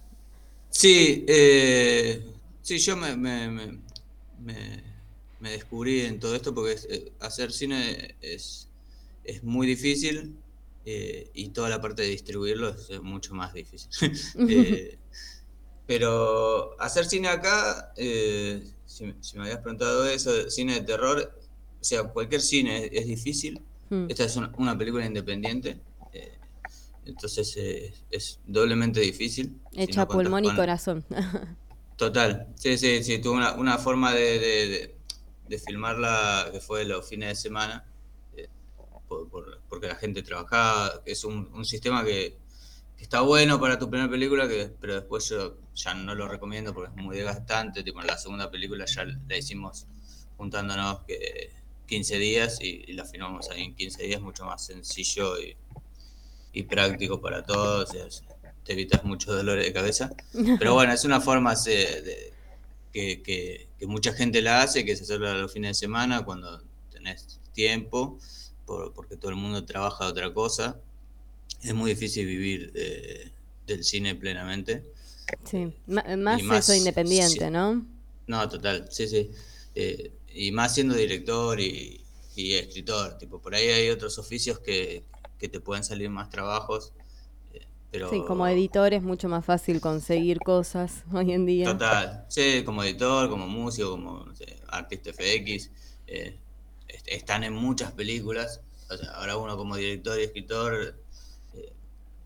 Sí, 0.72 1.24
eh, 1.28 2.24
sí, 2.62 2.78
yo 2.78 2.96
me, 2.96 3.14
me, 3.14 3.48
me, 3.48 3.80
me- 5.40 5.50
descubrí 5.50 6.00
en 6.00 6.18
todo 6.18 6.34
esto 6.34 6.54
porque 6.54 6.72
es- 6.72 6.86
eh, 6.90 7.12
hacer 7.20 7.52
cine 7.52 8.16
es, 8.22 8.68
es 9.22 9.44
muy 9.44 9.66
difícil 9.66 10.34
eh, 10.86 11.30
y 11.34 11.50
toda 11.50 11.68
la 11.68 11.80
parte 11.80 12.02
de 12.02 12.08
distribuirlo 12.08 12.70
es, 12.70 13.00
mucho 13.02 13.34
más 13.34 13.52
difícil. 13.52 13.90
Eh, 14.48 14.98
pero 15.86 16.80
hacer 16.80 17.04
cine 17.04 17.28
acá, 17.28 17.92
eh, 17.96 18.62
si, 18.86 19.12
si 19.20 19.36
me 19.36 19.42
habías 19.44 19.58
preguntado 19.58 20.06
eso, 20.08 20.48
cine 20.48 20.74
de 20.74 20.80
terror, 20.82 21.38
o 21.80 21.84
sea, 21.84 22.04
cualquier 22.04 22.40
cine 22.40 22.86
es, 22.86 22.90
es 22.92 23.06
difícil. 23.06 23.60
Mm. 23.90 24.06
Esta 24.08 24.24
es 24.24 24.36
una, 24.36 24.50
una 24.56 24.78
película 24.78 25.04
independiente, 25.04 25.80
eh, 26.12 26.32
entonces 27.06 27.54
eh, 27.56 27.92
es 28.10 28.40
doblemente 28.46 29.00
difícil. 29.00 29.58
si 29.72 29.82
Hecha 29.82 30.02
no 30.02 30.08
pulmón 30.08 30.44
y 30.44 30.48
con- 30.48 30.56
corazón. 30.56 31.04
Total, 31.96 32.48
sí, 32.56 32.76
sí, 32.78 33.02
sí, 33.04 33.18
tuve 33.18 33.36
una, 33.36 33.52
una 33.54 33.78
forma 33.78 34.12
de, 34.12 34.38
de, 34.38 34.68
de- 34.68 34.94
de 35.48 35.58
filmarla 35.58 36.48
que 36.52 36.60
fue 36.60 36.84
los 36.84 37.06
fines 37.06 37.28
de 37.28 37.34
semana, 37.34 37.84
eh, 38.36 38.48
por- 39.08 39.28
por- 39.28 39.60
porque 39.68 39.88
la 39.88 39.96
gente 39.96 40.22
trabajaba, 40.22 41.02
es 41.04 41.24
un, 41.24 41.50
un 41.52 41.64
sistema 41.64 42.02
que, 42.04 42.36
que 42.96 43.02
está 43.04 43.20
bueno 43.20 43.60
para 43.60 43.78
tu 43.78 43.88
primera 43.90 44.10
película, 44.10 44.48
que, 44.48 44.72
pero 44.80 44.94
después 44.94 45.28
yo 45.28 45.56
ya 45.74 45.94
no 45.94 46.14
lo 46.14 46.26
recomiendo 46.28 46.72
porque 46.74 46.90
es 46.96 47.02
muy 47.02 47.16
desgastante, 47.16 47.82
tipo 47.82 48.00
en 48.00 48.06
la 48.06 48.16
segunda 48.18 48.50
película 48.50 48.84
ya 48.86 49.04
la 49.04 49.36
hicimos 49.36 49.86
juntándonos 50.38 51.00
que 51.04 51.50
15 51.86 52.18
días 52.18 52.58
y, 52.62 52.84
y 52.86 52.92
la 52.94 53.04
filmamos 53.04 53.50
ahí 53.50 53.64
en 53.64 53.74
15 53.76 54.02
días, 54.04 54.20
mucho 54.22 54.44
más 54.46 54.64
sencillo 54.64 55.38
y, 55.38 55.54
y 56.52 56.62
práctico 56.64 57.20
para 57.20 57.42
todos, 57.42 57.94
es- 57.94 58.22
te 58.64 58.74
evitas 58.74 59.02
muchos 59.04 59.34
dolores 59.34 59.64
de 59.64 59.72
cabeza. 59.72 60.10
Pero 60.58 60.74
bueno, 60.74 60.92
es 60.92 61.04
una 61.04 61.20
forma 61.20 61.54
eh, 61.66 62.02
de- 62.02 62.32
que, 62.92 63.22
que- 63.22 63.68
que 63.78 63.86
mucha 63.86 64.12
gente 64.12 64.40
la 64.42 64.62
hace, 64.62 64.84
que 64.84 64.92
es 64.92 65.00
hacerla 65.02 65.34
los 65.34 65.52
fines 65.52 65.70
de 65.70 65.74
semana 65.86 66.24
cuando 66.24 66.62
tenés 66.90 67.40
tiempo, 67.52 68.18
por- 68.66 68.92
porque 68.92 69.16
todo 69.16 69.30
el 69.30 69.36
mundo 69.36 69.64
trabaja 69.64 70.04
de 70.04 70.10
otra 70.10 70.32
cosa. 70.32 70.78
Es 71.62 71.74
muy 71.74 71.90
difícil 71.92 72.26
vivir 72.26 72.72
eh, 72.74 73.30
del 73.66 73.82
cine 73.84 74.14
plenamente. 74.14 74.84
Sí, 75.44 75.72
Ma- 75.86 76.04
más, 76.16 76.40
Y 76.40 76.42
más- 76.44 76.68
eso 76.68 76.76
independiente, 76.78 77.44
sí. 77.46 77.50
¿no? 77.50 77.86
No, 78.26 78.48
total, 78.48 78.86
sí, 78.90 79.08
sí. 79.08 79.30
Eh, 79.74 80.12
y 80.34 80.52
más 80.52 80.74
siendo 80.74 80.94
director 80.94 81.58
y, 81.60 82.04
y 82.36 82.54
escritor, 82.54 83.16
tipo, 83.18 83.40
por 83.40 83.54
ahí 83.54 83.68
hay 83.68 83.88
otros 83.90 84.18
oficios 84.18 84.58
que, 84.60 85.04
que 85.42 85.48
te 85.48 85.60
pueden 85.60 85.84
salir 85.84 86.08
más 86.08 86.30
trabajos. 86.30 86.94
eh, 87.52 87.66
pero 87.90 88.08
Sí, 88.10 88.22
como 88.22 88.46
editor 88.46 88.94
es 88.94 89.02
mucho 89.02 89.28
más 89.28 89.44
fácil 89.44 89.80
conseguir 89.80 90.38
cosas 90.38 91.04
hoy 91.12 91.32
en 91.32 91.46
día. 91.46 91.72
Total, 91.72 92.24
sí, 92.28 92.62
como 92.64 92.82
editor, 92.84 93.28
como 93.28 93.46
músico, 93.46 93.90
como 93.92 94.24
no 94.24 94.34
sé, 94.34 94.60
artista 94.68 95.10
FX, 95.10 95.70
eh, 96.06 96.38
est- 96.88 97.08
están 97.08 97.44
en 97.44 97.54
muchas 97.54 97.92
películas. 97.92 98.60
O 98.90 98.96
sea, 98.96 99.10
ahora 99.12 99.36
uno 99.36 99.56
como 99.56 99.76
director 99.76 100.18
y 100.18 100.24
escritor, 100.24 100.94
eh, 101.54 101.72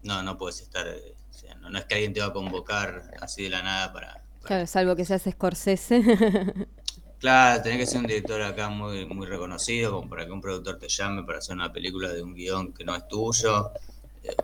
no, 0.02 0.22
no 0.22 0.36
puedes 0.38 0.60
estar, 0.60 0.86
eh, 0.88 1.14
o 1.30 1.34
sea, 1.34 1.54
no, 1.56 1.70
no 1.70 1.78
es 1.78 1.84
que 1.86 1.94
alguien 1.94 2.12
te 2.14 2.20
va 2.20 2.26
a 2.26 2.32
convocar 2.32 3.10
así 3.20 3.44
de 3.44 3.50
la 3.50 3.62
nada 3.62 3.92
para... 3.92 4.22
para- 4.42 4.46
Claro, 4.46 4.66
salvo 4.66 4.94
que 4.96 5.04
seas 5.04 5.24
Scorsese. 5.30 6.02
Claro, 7.18 7.62
tenés 7.62 7.78
que 7.78 7.86
ser 7.86 8.00
un 8.00 8.06
director 8.06 8.42
acá 8.42 8.68
muy, 8.68 9.06
muy 9.06 9.26
reconocido, 9.26 9.92
como 9.92 10.08
para 10.08 10.26
que 10.26 10.32
un 10.32 10.40
productor 10.40 10.78
te 10.78 10.88
llame 10.88 11.22
para 11.24 11.38
hacer 11.38 11.54
una 11.56 11.72
película 11.72 12.12
de 12.12 12.22
un 12.22 12.34
guion 12.34 12.72
que 12.74 12.84
no 12.84 12.94
es 12.94 13.08
tuyo, 13.08 13.72
eh, 14.22 14.36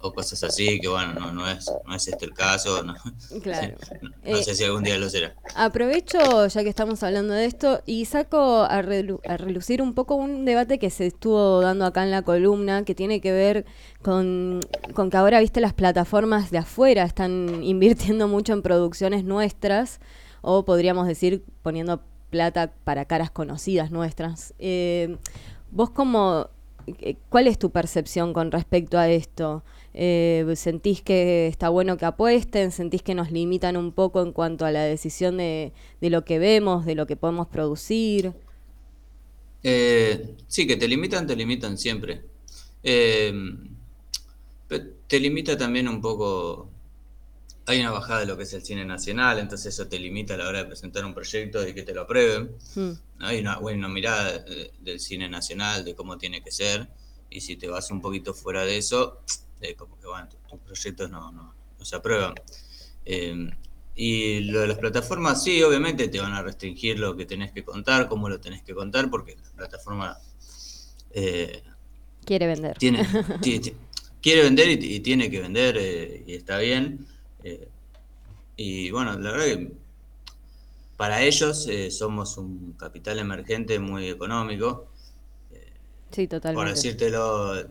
o 0.00 0.14
cosas 0.14 0.42
así, 0.44 0.80
que 0.80 0.88
bueno, 0.88 1.14
no, 1.14 1.32
no, 1.32 1.48
es, 1.50 1.76
no 1.84 1.94
es 1.94 2.08
este 2.08 2.26
el 2.26 2.34
caso, 2.34 2.82
no, 2.84 2.94
Claro. 3.42 3.76
no, 4.00 4.10
no 4.28 4.38
Eh, 4.38 4.42
sé 4.42 4.54
si 4.54 4.64
algún 4.64 4.84
día 4.84 4.98
lo 4.98 5.10
será. 5.10 5.36
Aprovecho, 5.56 6.48
ya 6.48 6.62
que 6.64 6.68
estamos 6.68 7.02
hablando 7.04 7.32
de 7.32 7.44
esto, 7.44 7.80
y 7.86 8.06
saco 8.06 8.62
a, 8.64 8.82
relu- 8.82 9.20
a 9.24 9.36
relucir 9.36 9.82
un 9.82 9.94
poco 9.94 10.16
un 10.16 10.44
debate 10.44 10.80
que 10.80 10.90
se 10.90 11.06
estuvo 11.06 11.60
dando 11.60 11.84
acá 11.86 12.02
en 12.02 12.10
la 12.10 12.22
columna, 12.22 12.84
que 12.84 12.94
tiene 12.96 13.20
que 13.20 13.30
ver 13.30 13.64
con, 14.02 14.60
con 14.94 15.10
que 15.10 15.16
ahora, 15.16 15.38
viste, 15.38 15.60
las 15.60 15.72
plataformas 15.72 16.50
de 16.50 16.58
afuera 16.58 17.04
están 17.04 17.62
invirtiendo 17.62 18.26
mucho 18.26 18.52
en 18.52 18.62
producciones 18.62 19.22
nuestras, 19.24 20.00
o 20.44 20.64
podríamos 20.64 21.06
decir 21.06 21.42
poniendo 21.62 22.02
plata 22.30 22.72
para 22.84 23.04
caras 23.04 23.30
conocidas 23.30 23.90
nuestras. 23.90 24.54
Eh, 24.58 25.16
¿Vos 25.70 25.90
cómo, 25.90 26.48
eh, 26.86 27.16
cuál 27.28 27.46
es 27.46 27.58
tu 27.58 27.70
percepción 27.70 28.32
con 28.32 28.50
respecto 28.50 28.98
a 28.98 29.08
esto? 29.08 29.62
Eh, 29.94 30.44
¿Sentís 30.56 31.00
que 31.00 31.46
está 31.46 31.68
bueno 31.68 31.96
que 31.96 32.04
apuesten? 32.04 32.72
¿Sentís 32.72 33.02
que 33.02 33.14
nos 33.14 33.30
limitan 33.30 33.76
un 33.76 33.92
poco 33.92 34.20
en 34.22 34.32
cuanto 34.32 34.66
a 34.66 34.72
la 34.72 34.82
decisión 34.82 35.36
de, 35.36 35.72
de 36.00 36.10
lo 36.10 36.24
que 36.24 36.38
vemos, 36.38 36.84
de 36.84 36.94
lo 36.94 37.06
que 37.06 37.16
podemos 37.16 37.46
producir? 37.46 38.32
Sí, 39.62 40.66
que 40.66 40.76
te 40.76 40.88
limitan, 40.88 41.26
te 41.26 41.36
limitan 41.36 41.78
siempre. 41.78 42.20
Te 42.82 43.32
limita 45.20 45.56
también 45.56 45.88
un 45.88 46.02
poco. 46.02 46.68
Hay 47.66 47.80
una 47.80 47.92
bajada 47.92 48.20
de 48.20 48.26
lo 48.26 48.36
que 48.36 48.42
es 48.42 48.52
el 48.52 48.62
cine 48.62 48.84
nacional, 48.84 49.38
entonces 49.38 49.72
eso 49.72 49.86
te 49.88 49.98
limita 49.98 50.34
a 50.34 50.36
la 50.36 50.48
hora 50.48 50.58
de 50.58 50.64
presentar 50.66 51.04
un 51.04 51.14
proyecto 51.14 51.66
y 51.66 51.72
que 51.72 51.82
te 51.82 51.94
lo 51.94 52.02
aprueben. 52.02 52.50
Mm, 52.74 52.90
¿no? 53.18 53.26
Hay 53.26 53.40
una 53.40 53.58
buena 53.58 53.88
mirada 53.88 54.38
de- 54.40 54.70
del 54.80 55.00
cine 55.00 55.28
nacional, 55.28 55.84
de 55.84 55.94
cómo 55.94 56.18
tiene 56.18 56.42
que 56.42 56.50
ser, 56.50 56.88
y 57.30 57.40
si 57.40 57.56
te 57.56 57.68
vas 57.68 57.90
un 57.90 58.00
poquito 58.02 58.34
fuera 58.34 58.64
de 58.66 58.76
eso, 58.76 59.20
eh, 59.62 59.74
como 59.76 59.98
que 59.98 60.06
bueno, 60.06 60.28
tu- 60.28 60.36
tus 60.48 60.58
proyectos 60.60 61.10
no, 61.10 61.32
no, 61.32 61.54
no 61.78 61.84
se 61.84 61.96
aprueban. 61.96 62.34
Eh, 63.06 63.50
y 63.96 64.40
lo 64.40 64.60
de 64.60 64.66
las 64.68 64.78
plataformas, 64.78 65.42
sí, 65.42 65.62
obviamente 65.62 66.08
te 66.08 66.20
van 66.20 66.32
a 66.34 66.42
restringir 66.42 66.98
lo 66.98 67.16
que 67.16 67.24
tenés 67.26 67.52
que 67.52 67.64
contar, 67.64 68.08
cómo 68.08 68.28
lo 68.28 68.40
tenés 68.40 68.62
que 68.62 68.74
contar, 68.74 69.08
porque 69.08 69.36
la 69.36 69.50
plataforma 69.56 70.18
eh, 71.12 71.62
Quiere 72.26 72.46
vender. 72.46 72.76
tiene, 72.76 73.06
quiere 74.20 74.42
vender 74.42 74.68
y, 74.82 74.96
y 74.96 75.00
tiene 75.00 75.30
que 75.30 75.40
vender, 75.40 75.76
eh, 75.78 76.24
y 76.26 76.34
está 76.34 76.58
bien. 76.58 77.06
Eh, 77.44 77.68
y 78.56 78.90
bueno, 78.90 79.18
la 79.18 79.30
verdad 79.32 79.44
que 79.46 79.72
para 80.96 81.22
ellos 81.22 81.66
eh, 81.68 81.90
somos 81.90 82.36
un 82.38 82.72
capital 82.78 83.18
emergente 83.18 83.78
muy 83.78 84.08
económico. 84.08 84.86
Sí, 86.10 86.28
Por 86.28 86.40
totalmente. 86.40 86.70
decírtelo, 86.70 87.58
eh, 87.58 87.66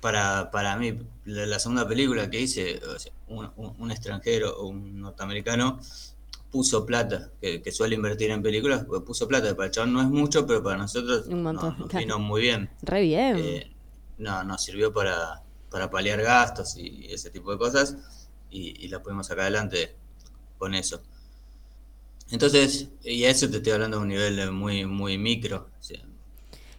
para, 0.00 0.50
para 0.50 0.76
mí, 0.76 0.98
la, 1.26 1.44
la 1.46 1.58
segunda 1.58 1.86
película 1.86 2.30
que 2.30 2.40
hice, 2.40 2.80
o 2.84 2.98
sea, 2.98 3.12
un, 3.28 3.50
un- 3.56 3.74
un 3.78 3.90
extranjero 3.90 4.56
o 4.58 4.68
un 4.68 5.00
norteamericano 5.00 5.78
puso 6.50 6.86
plata, 6.86 7.30
que, 7.42 7.60
que 7.60 7.72
suele 7.72 7.94
invertir 7.96 8.30
en 8.30 8.42
películas, 8.42 8.84
pues 8.86 9.02
puso 9.02 9.28
plata. 9.28 9.54
Para 9.54 9.66
el 9.66 9.72
chabón 9.72 9.92
no 9.92 10.00
es 10.00 10.08
mucho, 10.08 10.46
pero 10.46 10.62
para 10.62 10.78
nosotros 10.78 11.26
Un 11.26 11.42
montón, 11.42 11.74
no- 11.78 11.84
nos 11.86 11.92
vino 11.94 12.18
muy 12.18 12.40
bien. 12.42 12.70
Re 12.82 13.02
bien. 13.02 13.36
Eh, 13.38 13.70
no, 14.18 14.42
nos 14.44 14.62
sirvió 14.62 14.90
para, 14.92 15.42
para 15.70 15.90
paliar 15.90 16.22
gastos 16.22 16.76
y 16.76 17.06
ese 17.12 17.30
tipo 17.30 17.52
de 17.52 17.58
cosas 17.58 17.96
y, 18.50 18.84
y 18.84 18.88
la 18.88 19.02
pudimos 19.02 19.26
sacar 19.26 19.42
adelante 19.42 19.94
con 20.58 20.74
eso. 20.74 21.02
Entonces, 22.30 22.88
y 23.02 23.24
a 23.24 23.30
eso 23.30 23.48
te 23.48 23.56
estoy 23.58 23.72
hablando 23.72 23.96
de 23.98 24.02
un 24.02 24.08
nivel 24.08 24.52
muy, 24.52 24.84
muy 24.84 25.16
micro. 25.16 25.68
o 25.78 25.82
sea, 25.82 26.00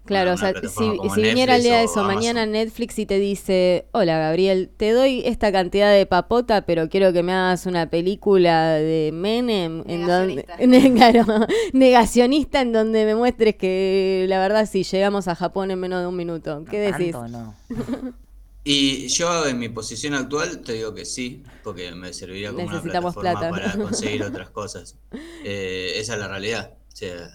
Claro, 0.05 0.31
una- 0.31 0.33
o 0.33 0.37
sea, 0.37 0.53
si, 0.67 0.97
si 1.09 1.21
viniera 1.21 1.55
el 1.55 1.63
día 1.63 1.77
de 1.77 1.83
eso, 1.83 1.99
Amazon. 1.99 2.07
mañana 2.07 2.45
Netflix 2.47 2.97
y 2.97 3.05
te 3.05 3.19
dice, 3.19 3.85
hola 3.91 4.17
Gabriel, 4.17 4.71
te 4.75 4.91
doy 4.91 5.21
esta 5.25 5.51
cantidad 5.51 5.93
de 5.93 6.05
papota, 6.07 6.65
pero 6.65 6.89
quiero 6.89 7.13
que 7.13 7.21
me 7.21 7.31
hagas 7.33 7.67
una 7.67 7.89
película 7.91 8.73
de 8.73 9.11
Menem, 9.13 9.83
en 9.87 10.07
donde, 10.07 10.43
claro, 10.95 11.25
negacionista, 11.73 12.61
en 12.61 12.71
donde 12.73 13.05
me 13.05 13.13
muestres 13.15 13.55
que 13.55 14.25
la 14.27 14.39
verdad 14.39 14.67
si 14.67 14.83
llegamos 14.83 15.27
a 15.27 15.35
Japón 15.35 15.69
en 15.69 15.79
menos 15.79 16.01
de 16.01 16.07
un 16.07 16.15
minuto. 16.15 16.65
¿Qué 16.69 16.79
No 16.79 16.97
decís? 16.97 17.11
tanto, 17.11 17.27
no. 17.27 17.55
Y 18.63 19.07
yo 19.07 19.45
en 19.47 19.57
mi 19.57 19.69
posición 19.69 20.13
actual 20.13 20.61
te 20.61 20.73
digo 20.73 20.93
que 20.93 21.05
sí, 21.05 21.43
porque 21.63 21.91
me 21.95 22.13
serviría 22.13 22.51
como 22.51 22.63
una 22.63 22.73
Necesitamos 22.73 23.15
plataforma 23.15 23.57
plata. 23.57 23.73
para 23.73 23.83
conseguir 23.89 24.23
otras 24.23 24.49
cosas. 24.49 24.95
Eh, 25.43 25.93
esa 25.95 26.13
es 26.13 26.19
la 26.19 26.27
realidad. 26.27 26.73
O 26.91 26.95
sea, 26.95 27.29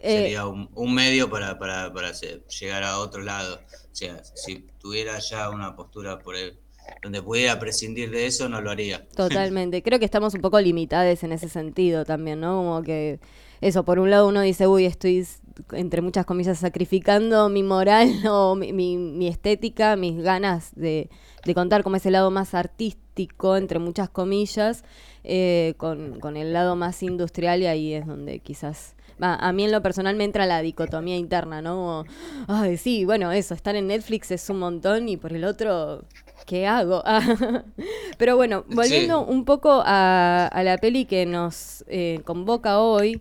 Eh, 0.00 0.22
sería 0.22 0.46
un, 0.46 0.68
un 0.74 0.94
medio 0.94 1.28
para, 1.30 1.58
para, 1.58 1.92
para 1.92 2.12
llegar 2.12 2.84
a 2.84 2.98
otro 3.00 3.22
lado. 3.22 3.60
O 3.90 3.94
sea, 3.94 4.22
si 4.34 4.66
tuviera 4.78 5.18
ya 5.18 5.50
una 5.50 5.74
postura 5.74 6.18
por 6.20 6.36
el- 6.36 6.58
donde 7.02 7.20
pudiera 7.22 7.58
prescindir 7.58 8.10
de 8.10 8.26
eso, 8.26 8.48
no 8.48 8.60
lo 8.60 8.70
haría. 8.70 9.06
Totalmente. 9.16 9.82
Creo 9.82 9.98
que 9.98 10.04
estamos 10.04 10.34
un 10.34 10.40
poco 10.40 10.60
limitados 10.60 11.22
en 11.24 11.32
ese 11.32 11.48
sentido 11.48 12.04
también, 12.04 12.40
¿no? 12.40 12.56
Como 12.58 12.82
que 12.82 13.18
eso, 13.60 13.84
por 13.84 13.98
un 13.98 14.10
lado 14.10 14.28
uno 14.28 14.40
dice, 14.42 14.66
uy, 14.68 14.84
estoy, 14.86 15.26
entre 15.72 16.02
muchas 16.02 16.24
comillas, 16.26 16.58
sacrificando 16.58 17.48
mi 17.48 17.62
moral 17.62 18.10
o 18.28 18.54
mi, 18.54 18.72
mi- 18.72 18.96
mi 18.96 19.28
estética, 19.28 19.96
mis 19.96 20.22
ganas 20.22 20.72
de, 20.74 21.08
de 21.44 21.54
contar 21.54 21.82
como 21.82 21.96
ese 21.96 22.10
lado 22.10 22.30
más 22.30 22.54
artístico, 22.54 23.56
entre 23.56 23.78
muchas 23.78 24.08
comillas, 24.08 24.84
eh, 25.24 25.74
con, 25.76 26.20
con 26.20 26.36
el 26.36 26.52
lado 26.52 26.76
más 26.76 27.02
industrial 27.02 27.62
y 27.62 27.66
ahí 27.66 27.92
es 27.94 28.06
donde 28.06 28.38
quizás... 28.40 28.94
va, 29.22 29.34
a 29.34 29.52
mí 29.52 29.64
en 29.64 29.72
lo 29.72 29.82
personal 29.82 30.16
me 30.16 30.24
entra 30.24 30.46
la 30.46 30.62
dicotomía 30.62 31.16
interna, 31.16 31.60
¿no? 31.60 31.74
Como, 31.74 32.04
Ay, 32.46 32.76
sí, 32.76 33.04
bueno, 33.04 33.32
eso, 33.32 33.54
estar 33.54 33.74
en 33.76 33.88
Netflix 33.88 34.30
es 34.30 34.48
un 34.50 34.58
montón 34.60 35.08
y 35.08 35.16
por 35.16 35.32
el 35.32 35.44
otro 35.44 36.04
¿qué 36.46 36.66
hago? 36.66 37.02
Pero 38.18 38.36
bueno, 38.36 38.64
volviendo 38.68 39.24
un 39.24 39.44
poco 39.44 39.82
a, 39.84 40.50
la 40.64 40.78
peli 40.78 41.04
que 41.04 41.26
nos 41.26 41.84
eh, 41.88 42.20
convoca 42.24 42.80
hoy, 42.80 43.20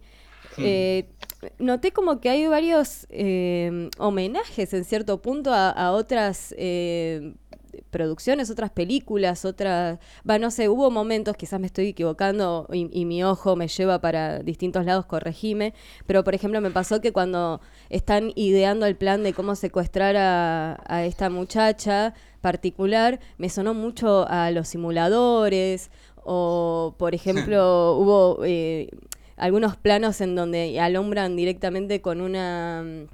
hmm. 0.58 0.64
eh, 0.66 1.10
noté 1.60 1.92
como 1.92 2.20
que 2.20 2.30
hay 2.30 2.48
varios 2.48 3.08
eh, 3.10 3.90
homenajes 3.98 4.74
en 4.74 4.86
cierto 4.86 5.22
punto 5.22 5.52
a, 5.54 5.92
otras 5.92 6.54
producciones, 7.90 8.50
otras 8.50 8.72
películas, 8.72 9.46
otras... 9.46 10.00
Va, 10.30 10.40
no 10.40 10.52
sé, 10.52 10.70
hubo 10.70 10.92
momentos, 10.92 11.36
quizás 11.36 11.60
me 11.60 11.68
estoy 11.68 11.90
equivocando 11.90 12.68
y, 12.72 13.06
mi 13.06 13.24
ojo 13.24 13.56
me 13.56 13.68
lleva 13.68 14.00
para 14.00 14.40
distintos 14.40 14.86
lados, 14.86 15.06
corregime, 15.06 15.74
pero 16.06 16.24
por 16.24 16.36
ejemplo 16.36 16.62
me 16.62 16.72
pasó 16.72 17.02
que 17.02 17.12
cuando 17.12 17.62
están 17.90 18.32
ideando 18.36 18.86
el 18.86 18.96
plan 18.96 19.24
de 19.24 19.34
cómo 19.34 19.56
secuestrar 19.56 20.16
a, 20.18 21.06
esta 21.06 21.30
muchacha 21.30 22.14
particular, 22.42 23.20
me 23.38 23.50
sonó 23.50 23.74
mucho 23.74 24.28
a 24.30 24.52
los 24.52 24.68
simuladores 24.68 25.90
o, 26.24 26.96
por 26.98 27.16
ejemplo, 27.16 27.98
hubo... 27.98 28.44
Eh, 28.44 28.90
algunos 29.38 29.78
planos 29.78 30.20
en 30.20 30.36
donde 30.36 30.80
alumbran 30.80 31.36
directamente 31.36 32.02
con 32.02 32.22
una 32.22 33.08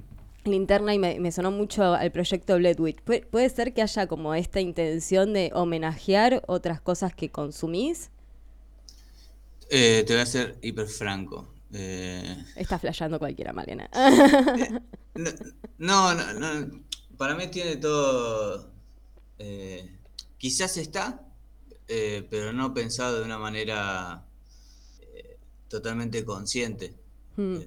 linterna 0.44 0.94
y 0.94 0.98
me, 0.98 1.32
sonó 1.32 1.50
mucho 1.50 1.94
al 1.94 2.10
proyecto 2.10 2.56
Bledwitch. 2.56 3.00
¿Puede, 3.02 3.48
ser 3.50 3.72
que 3.72 3.82
haya 3.82 4.06
como 4.06 4.34
esta 4.34 4.60
intención 4.60 5.32
de 5.32 5.50
homenajear 5.54 6.42
otras 6.46 6.80
cosas 6.80 7.14
que 7.14 7.30
consumís? 7.30 8.10
Eh, 9.70 10.04
te 10.06 10.14
voy 10.14 10.22
a 10.22 10.26
ser 10.26 10.58
hiper 10.62 10.86
franco. 10.88 11.52
Eh... 11.72 12.36
Está 12.56 12.78
flasheando 12.78 13.18
cualquiera, 13.18 13.52
Malena. 13.52 13.88
Eh, 15.16 15.32
no, 15.78 16.12
no, 16.12 16.32
no, 16.32 16.82
Para 17.16 17.36
mí 17.36 17.46
tiene 17.46 17.76
todo. 17.76 18.72
Quizás 20.38 20.76
está, 20.76 21.20
pero 21.86 22.52
no 22.52 22.74
pensado 22.74 23.20
de 23.20 23.24
una 23.24 23.38
manera 23.38 24.24
totalmente 25.68 26.24
consciente. 26.24 26.94
Hmm. 27.36 27.58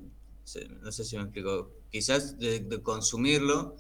No 0.82 0.92
sé 0.92 1.04
si 1.04 1.18
me 1.18 1.24
explico 1.24 1.72
quizás 1.89 2.38
de, 2.39 2.82
consumirlo, 2.82 3.75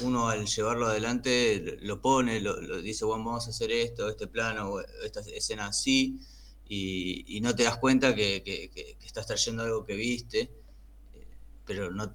uno 0.00 0.28
al 0.28 0.46
llevarlo 0.46 0.86
adelante 0.86 1.78
lo 1.80 2.00
pone, 2.00 2.40
lo, 2.40 2.80
dice, 2.80 3.04
bueno, 3.04 3.24
vamos 3.24 3.46
a 3.46 3.50
hacer 3.50 3.70
esto, 3.72 4.08
este 4.08 4.26
plano, 4.26 4.80
esta 5.02 5.20
escena 5.20 5.66
así, 5.66 6.20
y, 6.68 7.40
no 7.42 7.54
te 7.54 7.64
das 7.64 7.78
cuenta 7.78 8.14
que, 8.14 8.70
estás 9.04 9.26
trayendo 9.26 9.62
algo 9.62 9.84
que 9.84 9.96
viste, 9.96 10.50
pero 11.64 11.90
no, 11.90 12.14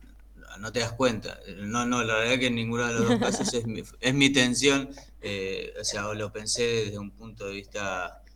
no 0.60 0.72
te 0.72 0.80
das 0.80 0.94
cuenta. 0.94 1.40
No, 1.58 1.86
no, 1.86 2.04
la 2.04 2.16
verdad 2.16 2.40
que 2.40 2.48
en 2.48 2.56
ninguno 2.56 2.88
de 2.88 2.94
los 2.94 3.08
dos 3.08 3.20
casos 3.20 3.54
es 3.54 3.66
mi, 3.66 3.84
es 4.00 4.14
mi 4.14 4.32
tensión, 4.32 4.90
eh, 5.22 5.74
o 5.80 5.84
sea, 5.84 6.14
lo 6.14 6.32
pensé 6.32 6.86
desde 6.86 7.00
un 7.00 7.12
punto 7.12 7.46
de 7.48 7.54
vista 7.54 8.24
eh, 8.26 8.31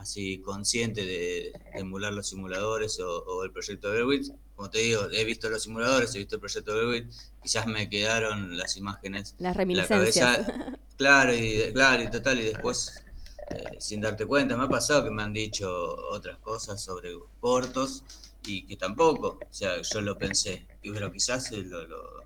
así 0.00 0.38
consciente 0.38 1.04
de, 1.04 1.52
emular 1.74 2.12
los 2.12 2.28
simuladores 2.28 2.98
o, 3.00 3.44
el 3.44 3.52
proyecto 3.52 3.90
Berwitz, 3.90 4.32
como 4.56 4.70
te 4.70 4.78
digo, 4.78 5.08
he 5.12 5.24
visto 5.24 5.48
los 5.48 5.62
simuladores, 5.62 6.14
he 6.14 6.18
visto 6.18 6.36
el 6.36 6.40
proyecto 6.40 6.90
de 6.90 7.06
quizás 7.42 7.66
me 7.66 7.88
quedaron 7.88 8.56
las 8.56 8.76
imágenes. 8.76 9.34
Las 9.38 9.56
reminiscencias. 9.56 10.46
claro, 10.96 11.34
y, 11.34 11.72
claro, 11.72 12.02
y 12.02 12.10
total, 12.10 12.40
y 12.40 12.44
después, 12.44 13.02
eh, 13.50 13.76
sin 13.78 14.00
darte 14.00 14.26
cuenta, 14.26 14.56
me 14.56 14.64
ha 14.64 14.68
pasado 14.68 15.04
que 15.04 15.10
me 15.10 15.22
han 15.22 15.32
dicho 15.32 15.70
otras 16.10 16.38
cosas 16.38 16.82
sobre 16.82 17.10
cortos 17.40 18.04
y 18.44 18.66
que 18.66 18.76
tampoco, 18.76 19.38
o 19.40 19.52
sea, 19.54 19.80
yo 19.82 20.00
lo 20.00 20.16
pensé, 20.18 20.66
pero 20.82 21.12
quizás 21.12 21.52
lo, 21.52 21.86
lo 21.86 22.20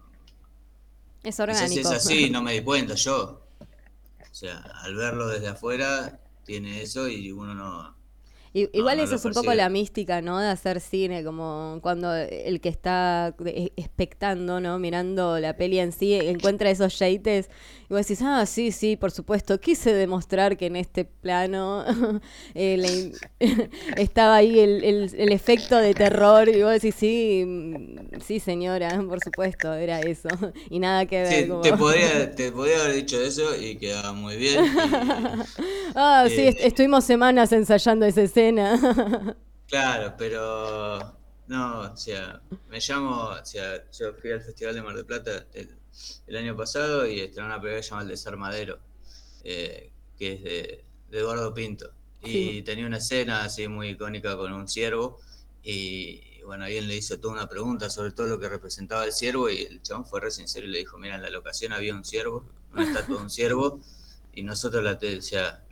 es 1.24 1.40
orgánico. 1.40 1.74
Quizás 1.74 1.92
es 1.92 2.04
así, 2.04 2.30
no 2.30 2.42
me 2.42 2.52
di 2.52 2.62
cuenta 2.62 2.94
yo. 2.94 3.40
O 3.60 4.36
sea, 4.36 4.58
al 4.82 4.94
verlo 4.94 5.28
desde 5.28 5.48
afuera, 5.48 6.20
tiene 6.44 6.82
eso 6.82 7.08
y 7.08 7.32
uno 7.32 7.54
no, 7.54 7.96
Igual 8.54 9.00
eso 9.00 9.16
es 9.16 9.24
un 9.24 9.32
poco 9.32 9.52
la 9.52 9.68
mística, 9.68 10.22
¿no? 10.22 10.38
De 10.38 10.46
hacer 10.46 10.80
cine, 10.80 11.24
como 11.24 11.80
cuando 11.82 12.14
el 12.14 12.60
que 12.60 12.68
está 12.68 13.34
expectando, 13.74 14.60
¿no? 14.60 14.78
Mirando 14.78 15.40
la 15.40 15.56
peli 15.56 15.80
en 15.80 15.90
sí, 15.90 16.14
encuentra 16.14 16.70
esos 16.70 16.96
yates 16.96 17.50
y 17.90 17.92
vos 17.92 18.06
decís, 18.06 18.22
ah, 18.22 18.46
sí, 18.46 18.70
sí, 18.70 18.94
por 18.94 19.10
supuesto, 19.10 19.58
quise 19.58 19.92
demostrar 19.92 20.56
que 20.56 20.66
en 20.66 20.76
este 20.76 21.04
plano 21.04 21.84
eh, 22.54 23.12
estaba 23.96 24.36
ahí 24.36 24.60
el, 24.60 25.32
efecto 25.32 25.76
de 25.76 25.92
terror 25.92 26.48
y 26.48 26.62
vos 26.62 26.74
decís, 26.74 26.94
sí, 26.94 27.42
mm, 27.44 28.20
sí, 28.24 28.38
señora, 28.38 29.02
por 29.08 29.18
supuesto, 29.20 29.74
era 29.74 30.00
eso. 30.00 30.28
Y 30.70 30.78
nada 30.78 31.06
que 31.06 31.22
ver. 31.22 31.44
Sí, 31.44 31.52
te, 31.62 31.76
podría, 31.76 32.34
te 32.34 32.50
podría 32.50 32.80
haber 32.80 32.94
dicho 32.94 33.20
eso 33.20 33.54
y 33.56 33.76
quedaba 33.76 34.12
muy 34.12 34.36
bien. 34.36 34.64
ah, 35.94 36.26
sí, 36.28 36.40
eh, 36.40 36.56
estuvimos 36.60 37.04
semanas 37.04 37.52
ensayando 37.52 38.06
esa 38.06 38.22
escena 38.22 38.43
Claro, 39.66 40.14
pero 40.18 41.16
no, 41.46 41.92
o 41.92 41.96
sea, 41.96 42.40
me 42.68 42.78
llamo, 42.80 43.28
o 43.28 43.44
sea, 43.44 43.90
yo 43.90 44.14
fui 44.14 44.30
al 44.30 44.42
Festival 44.42 44.74
de 44.74 44.82
Mar 44.82 44.94
del 44.94 45.06
Plata 45.06 45.46
el, 45.52 46.36
año 46.36 46.56
pasado 46.56 47.06
y 47.06 47.20
estrenó 47.20 47.46
una 47.46 47.60
película 47.60 47.80
llamada 47.80 48.02
El 48.02 48.08
Desarmadero, 48.08 48.78
eh, 49.42 49.90
que 50.18 50.32
es 50.34 50.42
de, 50.42 50.84
Eduardo 51.10 51.54
Pinto. 51.54 51.90
Y 52.22 52.62
tenía 52.62 52.86
una 52.86 52.96
escena 52.96 53.44
así 53.44 53.68
muy 53.68 53.90
icónica 53.90 54.36
con 54.36 54.52
un 54.52 54.66
ciervo 54.66 55.20
y, 55.62 56.40
bueno, 56.44 56.64
alguien 56.64 56.88
le 56.88 56.96
hizo 56.96 57.20
toda 57.20 57.34
una 57.34 57.48
pregunta 57.48 57.90
sobre 57.90 58.12
todo 58.12 58.26
lo 58.26 58.40
que 58.40 58.48
representaba 58.48 59.04
el 59.04 59.12
ciervo 59.12 59.50
y 59.50 59.62
el 59.62 59.82
chabón 59.82 60.06
fue 60.06 60.20
re 60.20 60.30
sincero 60.30 60.66
y 60.66 60.70
le 60.70 60.78
dijo, 60.78 60.98
mira, 60.98 61.16
en 61.16 61.22
la 61.22 61.30
locación 61.30 61.72
había 61.72 61.94
un 61.94 62.04
ciervo, 62.04 62.48
una 62.72 62.84
estatua 62.84 63.16
de 63.16 63.22
un 63.22 63.30
ciervo 63.30 63.80
y 64.32 64.42
nosotros 64.42 64.82
la, 64.82 64.92
o 64.92 65.22
sea, 65.22 65.63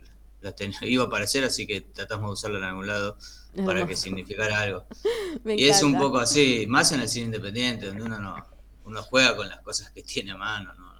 iba 0.81 1.03
a 1.03 1.07
aparecer, 1.07 1.43
así 1.43 1.65
que 1.67 1.81
tratamos 1.81 2.29
de 2.29 2.33
usarlo 2.33 2.57
en 2.57 2.63
algún 2.63 2.87
lado 2.87 3.17
para 3.65 3.85
que 3.85 3.95
significara 3.95 4.61
algo. 4.61 4.85
y 5.45 5.67
es 5.67 5.83
un 5.83 5.97
poco 5.97 6.17
así, 6.17 6.65
más 6.67 6.91
en 6.91 7.01
el 7.01 7.09
cine 7.09 7.25
independiente, 7.25 7.87
donde 7.87 8.03
uno 8.03 8.19
no 8.19 8.53
uno 8.85 9.01
juega 9.03 9.35
con 9.35 9.47
las 9.47 9.61
cosas 9.61 9.91
que 9.91 10.03
tiene 10.03 10.31
a 10.31 10.37
mano, 10.37 10.73
no, 10.73 10.93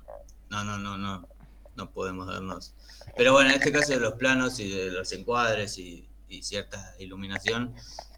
no, 0.50 0.64
no, 0.64 0.78
no, 0.78 0.98
no, 0.98 1.28
no 1.76 1.92
podemos 1.92 2.28
darnos. 2.28 2.74
Pero 3.16 3.34
bueno, 3.34 3.50
en 3.50 3.56
este 3.58 3.72
caso 3.72 3.94
de 3.94 4.00
los 4.00 4.14
planos 4.14 4.60
y 4.60 4.70
de 4.70 4.92
los 4.92 5.12
encuadres 5.12 5.78
y, 5.78 6.10
cierta 6.42 6.96
iluminación, 6.98 7.76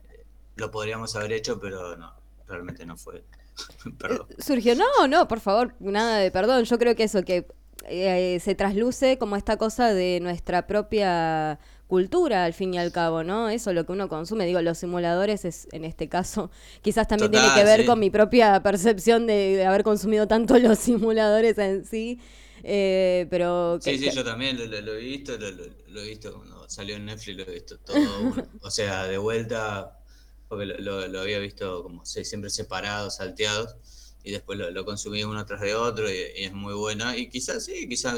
eh, 0.09 0.25
lo 0.55 0.71
podríamos 0.71 1.17
haber 1.17 1.33
hecho, 1.33 1.59
pero 1.59 1.97
no, 1.97 2.13
realmente 2.47 2.85
no 2.85 2.95
fue. 2.95 3.25
Perdón. 3.97 4.27
Eh, 4.29 4.41
surgió, 4.41 4.73
no, 4.73 5.07
no, 5.09 5.27
por 5.27 5.41
favor, 5.41 5.75
nada 5.79 6.19
de 6.19 6.31
perdón. 6.31 6.63
Yo 6.63 6.79
creo 6.79 6.95
que 6.95 7.03
eso, 7.03 7.23
que 7.23 7.45
eh, 7.88 8.39
se 8.43 8.56
trasluce 8.56 9.17
como 9.17 9.36
esta 9.36 9.58
cosa 9.58 9.93
de 9.93 10.19
nuestra 10.21 10.67
propia 10.67 11.60
cultura 11.88 12.45
al 12.45 12.54
fin 12.54 12.74
y 12.74 12.78
al 12.80 12.91
cabo, 12.91 13.24
¿no? 13.24 13.50
Eso 13.50 13.71
lo 13.74 13.86
que 13.86 13.91
uno 13.91 14.10
consume, 14.10 14.45
digo, 14.45 14.62
los 14.62 14.78
simuladores 14.78 15.45
es 15.45 15.67
en 15.71 15.86
este 15.86 16.10
caso, 16.10 16.50
quizás 16.82 17.08
también 17.08 17.32
tiene 17.32 17.48
que 17.54 17.63
ver 17.63 17.86
con 17.86 18.00
mi 18.00 18.10
propia 18.10 18.62
percepción 18.63 19.28
de, 19.28 19.63
haber 19.65 19.84
consumido 19.84 20.28
tanto 20.28 20.58
los 20.60 20.80
simuladores 20.80 21.58
en 21.58 21.86
sí, 21.86 22.19
eh, 22.63 23.28
pero... 23.30 23.80
Sí, 23.82 23.98
sí, 24.00 24.10
yo 24.12 24.24
también 24.24 24.58
lo, 24.58 24.93
he 24.93 25.00
visto, 25.00 25.38
lo, 25.38 26.02
he 26.02 26.08
visto 26.08 26.34
cuando 26.34 26.67
salió 26.67 26.95
en 26.95 27.06
Netflix, 27.06 27.38
lo 27.38 27.43
he 27.43 27.54
visto 27.54 27.78
todo, 27.78 28.34
o 28.62 28.71
sea, 28.71 29.06
de 29.06 29.19
vuelta, 29.19 30.00
porque 30.48 30.65
lo, 30.65 31.19
había 31.19 31.38
visto 31.38 31.84
como 31.84 32.04
siempre 32.06 32.50
separados, 32.50 33.17
salteados 33.17 33.76
y 34.25 34.31
después 34.31 34.57
lo, 34.57 34.85
consumí 34.85 35.23
uno 35.23 35.45
tras 35.45 35.61
de 35.61 35.75
otro 35.75 36.11
y, 36.11 36.15
es 36.35 36.51
muy 36.51 36.73
buena. 36.73 37.15
Y 37.15 37.29
quizás 37.29 37.63
sí, 37.63 37.88
quizás 37.88 38.17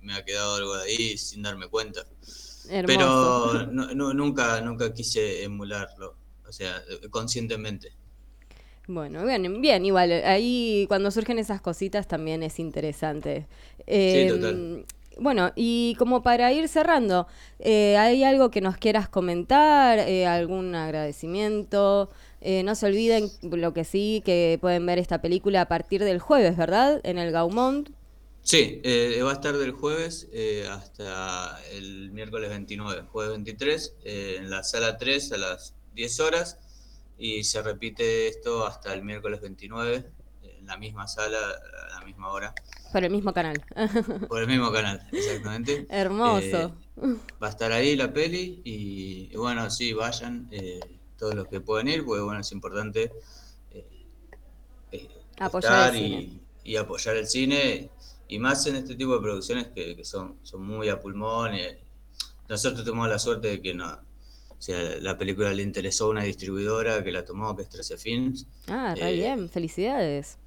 me, 0.00 0.14
ha 0.14 0.24
quedado 0.24 0.54
algo 0.54 0.76
de 0.76 0.84
ahí 0.84 1.18
sin 1.18 1.42
darme 1.42 1.66
cuenta. 1.66 2.06
Pero 2.86 3.66
nunca, 3.66 4.60
nunca 4.60 4.94
quise 4.94 5.42
emularlo, 5.42 6.16
o 6.46 6.52
sea, 6.52 6.80
conscientemente. 7.10 7.92
Bueno, 8.86 9.26
bien, 9.26 9.60
bien, 9.60 9.84
igual, 9.84 10.12
ahí 10.12 10.86
cuando 10.86 11.10
surgen 11.10 11.40
esas 11.40 11.60
cositas 11.60 12.06
también 12.06 12.44
es 12.44 12.60
interesante. 12.60 13.46
sí, 13.86 14.26
total. 14.28 14.54
Em, 14.54 14.84
bueno, 15.18 15.52
y 15.56 15.94
como 15.98 16.22
para 16.22 16.52
ir 16.52 16.68
cerrando, 16.68 17.26
eh, 17.58 17.96
¿hay 17.98 18.24
algo 18.24 18.50
que 18.50 18.60
nos 18.60 18.76
quieras 18.76 19.08
comentar? 19.08 19.98
Eh, 19.98 20.26
¿Algún 20.26 20.74
agradecimiento? 20.74 22.10
Eh, 22.44 22.64
no 22.64 22.74
se 22.74 22.86
olviden, 22.86 23.30
lo 23.42 23.72
que 23.72 23.84
sí, 23.84 24.20
que 24.24 24.58
pueden 24.60 24.84
ver 24.84 24.98
esta 24.98 25.22
película 25.22 25.62
a 25.62 25.68
partir 25.68 26.02
del 26.02 26.18
jueves, 26.18 26.56
¿verdad? 26.56 27.00
En 27.04 27.18
el 27.18 27.30
Gaumont. 27.30 27.90
Sí, 28.42 28.80
eh, 28.82 29.20
va 29.22 29.30
a 29.30 29.34
estar 29.34 29.56
del 29.56 29.70
jueves 29.70 30.28
eh, 30.32 30.66
hasta 30.68 31.60
el 31.70 32.10
miércoles 32.10 32.50
29, 32.50 33.04
jueves 33.12 33.30
23, 33.30 33.94
en 34.04 34.50
la 34.50 34.64
sala 34.64 34.98
3 34.98 35.32
a 35.32 35.36
las 35.36 35.74
10 35.94 36.20
horas 36.20 36.58
y 37.16 37.44
se 37.44 37.62
repite 37.62 38.26
esto 38.26 38.66
hasta 38.66 38.92
el 38.92 39.04
miércoles 39.04 39.40
29 39.40 40.10
en 40.42 40.66
la 40.66 40.76
misma 40.76 41.06
sala 41.06 41.38
a 41.38 42.00
la 42.00 42.04
misma 42.04 42.32
hora. 42.32 42.52
Por 42.92 43.04
el 43.04 43.10
mismo 43.12 43.32
canal. 43.32 43.62
Por 44.28 44.42
el 44.42 44.48
mismo 44.48 44.72
canal, 44.72 45.06
exactamente. 45.12 45.86
Hermoso. 45.88 46.74
va 47.40 47.46
a 47.46 47.50
estar 47.50 47.70
ahí 47.70 47.94
la 47.94 48.12
peli 48.12 48.60
y, 48.64 49.28
y 49.32 49.36
bueno, 49.36 49.70
sí, 49.70 49.92
vayan 49.92 50.48
todos 51.22 51.36
los 51.36 51.46
que 51.46 51.60
pueden 51.60 51.86
ir, 51.86 52.04
porque 52.04 52.20
bueno, 52.20 52.40
es 52.40 52.50
importante 52.50 53.12
eh, 53.70 53.86
eh, 54.90 55.08
apoyar 55.38 55.94
y, 55.94 56.40
apoyar 56.76 57.16
el 57.16 57.28
cine 57.28 57.90
y 58.26 58.40
más 58.40 58.66
en 58.66 58.74
este 58.74 58.96
tipo 58.96 59.14
de 59.14 59.20
producciones 59.20 59.68
que, 59.68 59.94
que 59.94 60.04
son, 60.04 60.38
son 60.42 60.66
muy 60.66 60.88
a 60.88 60.98
pulmón. 60.98 61.54
y 61.54 61.60
nosotros 62.48 62.84
tuvimos 62.84 63.08
la 63.08 63.20
suerte 63.20 63.46
de 63.48 63.62
que 63.62 63.72
no, 63.72 63.86
o 63.88 63.96
sea, 64.58 64.80
la 65.00 65.16
película 65.16 65.52
le 65.54 65.62
interesó 65.62 66.06
a 66.06 66.08
una 66.10 66.24
distribuidora 66.24 67.04
que 67.04 67.12
la 67.12 67.24
tomó, 67.24 67.54
que 67.54 67.62
es 67.62 67.68
13 67.68 67.98
Films. 67.98 68.46
Ah, 68.66 68.94
Eh, 68.96 69.12
bien, 69.14 69.48
felicidades. 69.48 70.38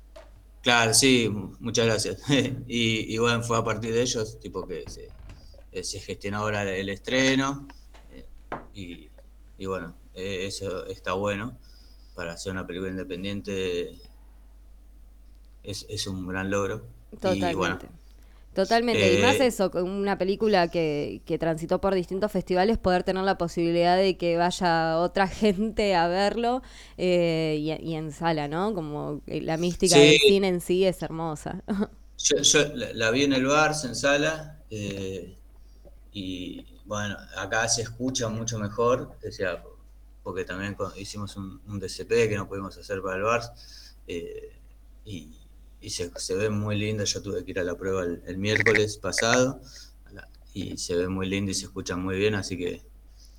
Claro, 0.61 0.93
sí, 0.93 1.29
muchas 1.61 1.85
gracias. 1.85 2.17
y, 2.67 3.13
y 3.13 3.17
bueno, 3.17 3.41
fue 3.43 3.57
a 3.57 3.63
partir 3.63 3.93
de 3.93 4.01
ellos, 4.01 4.37
tipo 4.41 4.67
que 4.67 4.83
se, 4.89 5.07
eh, 5.71 5.83
se 5.85 6.01
gestionó 6.01 6.39
ahora 6.39 6.69
el 6.69 6.89
estreno. 6.89 7.65
eh, 8.11 8.25
y, 8.73 9.09
y 9.57 9.65
bueno, 9.67 9.95
eh, 10.15 10.45
eso 10.47 10.85
está 10.87 11.13
bueno. 11.13 11.57
Para 12.15 12.33
hacer 12.33 12.51
una 12.53 12.67
película 12.67 12.91
independiente 12.91 14.01
es, 15.63 15.85
es 15.89 16.07
un 16.07 16.27
gran 16.27 16.49
logro. 16.49 16.85
Totalmente. 17.19 17.51
Y 17.51 17.53
bueno, 17.55 17.79
Totalmente, 18.53 19.11
y 19.11 19.17
eh, 19.17 19.17
más 19.17 19.41
eso, 19.41 19.69
con 19.69 19.89
una 19.89 20.17
película 20.17 20.69
que, 20.69 21.21
que 21.25 21.37
transitó 21.37 21.81
por 21.81 21.93
distintos 21.93 22.31
festivales, 22.31 22.77
poder 22.77 23.03
tener 23.03 23.23
la 23.25 23.37
posibilidad 23.37 23.97
de 23.97 24.17
que 24.17 24.37
vaya 24.37 24.97
otra 24.99 25.27
gente 25.29 25.93
a 25.95 26.07
verlo 26.07 26.61
eh, 26.97 27.57
y, 27.59 27.73
y 27.91 27.95
en 27.95 28.13
sala, 28.13 28.47
¿no? 28.47 28.73
Como 28.73 29.21
eh, 29.27 29.41
la 29.41 29.57
mística 29.57 30.01
Sí. 30.01 30.01
del 30.01 30.21
cine 30.21 30.47
en 30.47 30.61
sí 30.61 30.85
es 30.85 31.01
hermosa. 31.03 31.63
Yo, 32.17 32.37
yo 32.41 32.59
la, 32.75 32.93
la 32.93 33.11
vi 33.11 33.23
en 33.23 33.33
el 33.33 33.45
Bars, 33.45 33.83
en 33.85 33.95
sala, 33.95 34.59
eh, 34.69 35.37
y 36.13 36.65
bueno, 36.85 37.17
acá 37.37 37.67
se 37.69 37.83
escucha 37.83 38.29
mucho 38.29 38.59
mejor, 38.59 39.17
o 39.27 39.31
sea, 39.31 39.63
porque 40.25 40.45
también 40.45 40.75
hicimos 40.97 41.37
un, 41.37 41.61
un 41.69 41.79
DCP 41.79 42.29
que 42.29 42.35
no 42.37 42.49
pudimos 42.49 42.77
hacer 42.77 43.01
para 43.01 43.17
el 43.17 43.23
Bars, 43.23 43.51
eh, 44.09 44.51
y, 45.05 45.29
y 45.81 45.89
se, 45.91 46.11
se 46.17 46.35
ve 46.35 46.49
muy 46.49 46.77
lindo, 46.77 47.05
yo 47.05 47.21
tuve 47.23 47.45
que 47.45 47.51
ir 47.51 47.59
a 47.61 47.63
la 47.63 47.77
prueba 47.77 48.03
el, 48.03 48.23
el 48.27 48.37
miércoles 48.39 48.97
pasado, 48.97 49.61
y 50.53 50.77
se 50.77 50.95
ve 50.95 51.07
muy 51.09 51.27
lindo 51.27 51.51
y 51.51 51.53
se 51.53 51.65
escucha 51.65 51.95
muy 51.97 52.17
bien, 52.17 52.35
así 52.35 52.57
que 52.57 52.81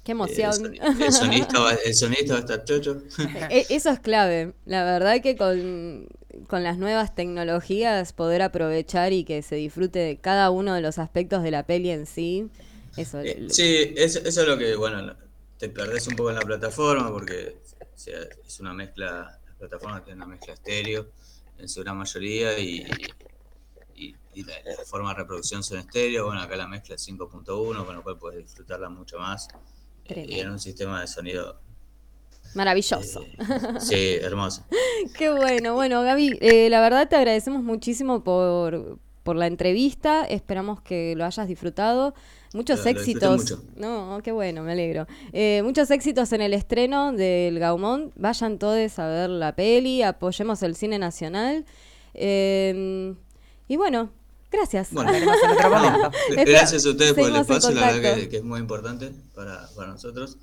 Qué 0.04 0.12
eh, 0.12 0.42
el, 0.44 0.52
emoción. 0.52 0.52
soni- 0.52 0.80
el 1.00 1.12
sonista 1.12 1.60
va, 1.60 1.72
el 1.74 1.94
sonista 1.94 2.34
va 2.34 2.38
a 2.38 2.40
estar 2.40 2.64
chocho. 2.64 3.02
E- 3.50 3.66
Eso 3.70 3.90
es 3.90 4.00
clave. 4.00 4.54
La 4.64 4.84
verdad 4.84 5.20
que 5.22 5.36
con, 5.36 6.06
con 6.48 6.62
las 6.62 6.78
nuevas 6.78 7.14
tecnologías 7.14 8.12
poder 8.12 8.42
aprovechar 8.42 9.12
y 9.12 9.24
que 9.24 9.42
se 9.42 9.56
disfrute 9.56 9.98
de 9.98 10.18
cada 10.18 10.50
uno 10.50 10.74
de 10.74 10.80
los 10.80 10.98
aspectos 10.98 11.42
de 11.42 11.50
la 11.50 11.64
peli 11.66 11.90
en 11.90 12.06
sí. 12.06 12.50
Eso. 12.96 13.20
Eh, 13.20 13.46
sí, 13.50 13.92
eso, 13.96 14.20
eso 14.24 14.42
es 14.42 14.48
lo 14.48 14.56
que, 14.58 14.76
bueno, 14.76 15.14
te 15.58 15.68
perdés 15.68 16.06
un 16.08 16.16
poco 16.16 16.30
en 16.30 16.36
la 16.36 16.42
plataforma 16.42 17.10
porque 17.10 17.60
o 17.80 17.98
sea, 17.98 18.18
es 18.46 18.60
una 18.60 18.74
mezcla, 18.74 19.40
la 19.48 19.54
plataforma 19.58 20.04
tiene 20.04 20.16
una 20.18 20.26
mezcla 20.26 20.54
estéreo 20.54 21.08
en 21.58 21.68
su 21.68 21.82
gran 21.82 21.96
mayoría 21.96 22.58
y, 22.58 22.86
y, 23.94 24.14
y 24.34 24.44
la, 24.44 24.54
la 24.64 24.84
forma 24.84 25.10
de 25.10 25.20
reproducción 25.20 25.62
son 25.62 25.78
estéreo, 25.78 26.26
bueno, 26.26 26.42
acá 26.42 26.56
la 26.56 26.66
mezcla 26.68 26.94
es 26.96 27.08
5.1, 27.08 27.84
con 27.86 27.96
lo 27.96 28.02
cual 28.02 28.18
puedes 28.18 28.44
disfrutarla 28.44 28.88
mucho 28.90 29.18
más. 29.18 29.48
y 30.04 30.40
en 30.40 30.50
un 30.50 30.58
sistema 30.58 31.00
de 31.00 31.06
sonido, 31.06 31.60
Maravilloso. 32.54 33.22
eh, 33.22 33.80
sí, 33.80 34.14
hermoso. 34.20 34.64
Qué 35.18 35.30
bueno. 35.30 35.74
Bueno, 35.74 36.02
Gaby, 36.02 36.38
eh, 36.40 36.68
la 36.70 36.80
verdad 36.80 37.08
te 37.08 37.16
agradecemos 37.16 37.62
muchísimo 37.62 38.24
por, 38.24 38.98
por 39.22 39.36
la 39.36 39.46
entrevista. 39.46 40.24
Esperamos 40.24 40.80
que 40.80 41.14
lo 41.16 41.24
hayas 41.24 41.48
disfrutado. 41.48 42.14
Muchos 42.56 42.78
Lo- 42.80 42.84
lo 42.86 42.90
disfruté 42.92 43.10
éxitos. 43.26 43.40
mucho. 43.42 43.62
No, 43.76 44.20
qué 44.24 44.32
bueno, 44.32 44.62
me 44.62 44.72
alegro. 44.72 45.06
Eh, 45.32 45.60
muchos 45.62 45.90
éxitos 45.90 46.32
en 46.32 46.40
el 46.40 46.54
estreno 46.54 47.12
del 47.12 47.58
Gaumont. 47.58 48.12
Vayan 48.16 48.58
todos 48.58 48.98
a 48.98 49.06
ver 49.08 49.30
la 49.30 49.54
peli, 49.54 50.02
apoyemos 50.02 50.62
el 50.62 50.74
cine 50.74 50.98
nacional. 50.98 51.64
Eh, 52.14 53.14
y 53.68 53.76
bueno, 53.76 54.10
gracias. 54.50 54.88
Bueno, 54.92 55.12
momento. 55.12 56.10
Gracias 56.46 56.86
a 56.86 56.90
ustedes 56.90 57.12
por 57.12 57.28
el 57.28 57.36
espacio, 57.36 57.70
la 57.72 57.92
verdad 57.92 58.14
que, 58.16 58.28
que 58.28 58.36
es 58.38 58.44
muy 58.44 58.58
importante 58.60 59.10
para, 59.34 59.68
para 59.76 59.88
nosotros. 59.88 60.38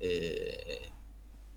Eh, 0.00 0.88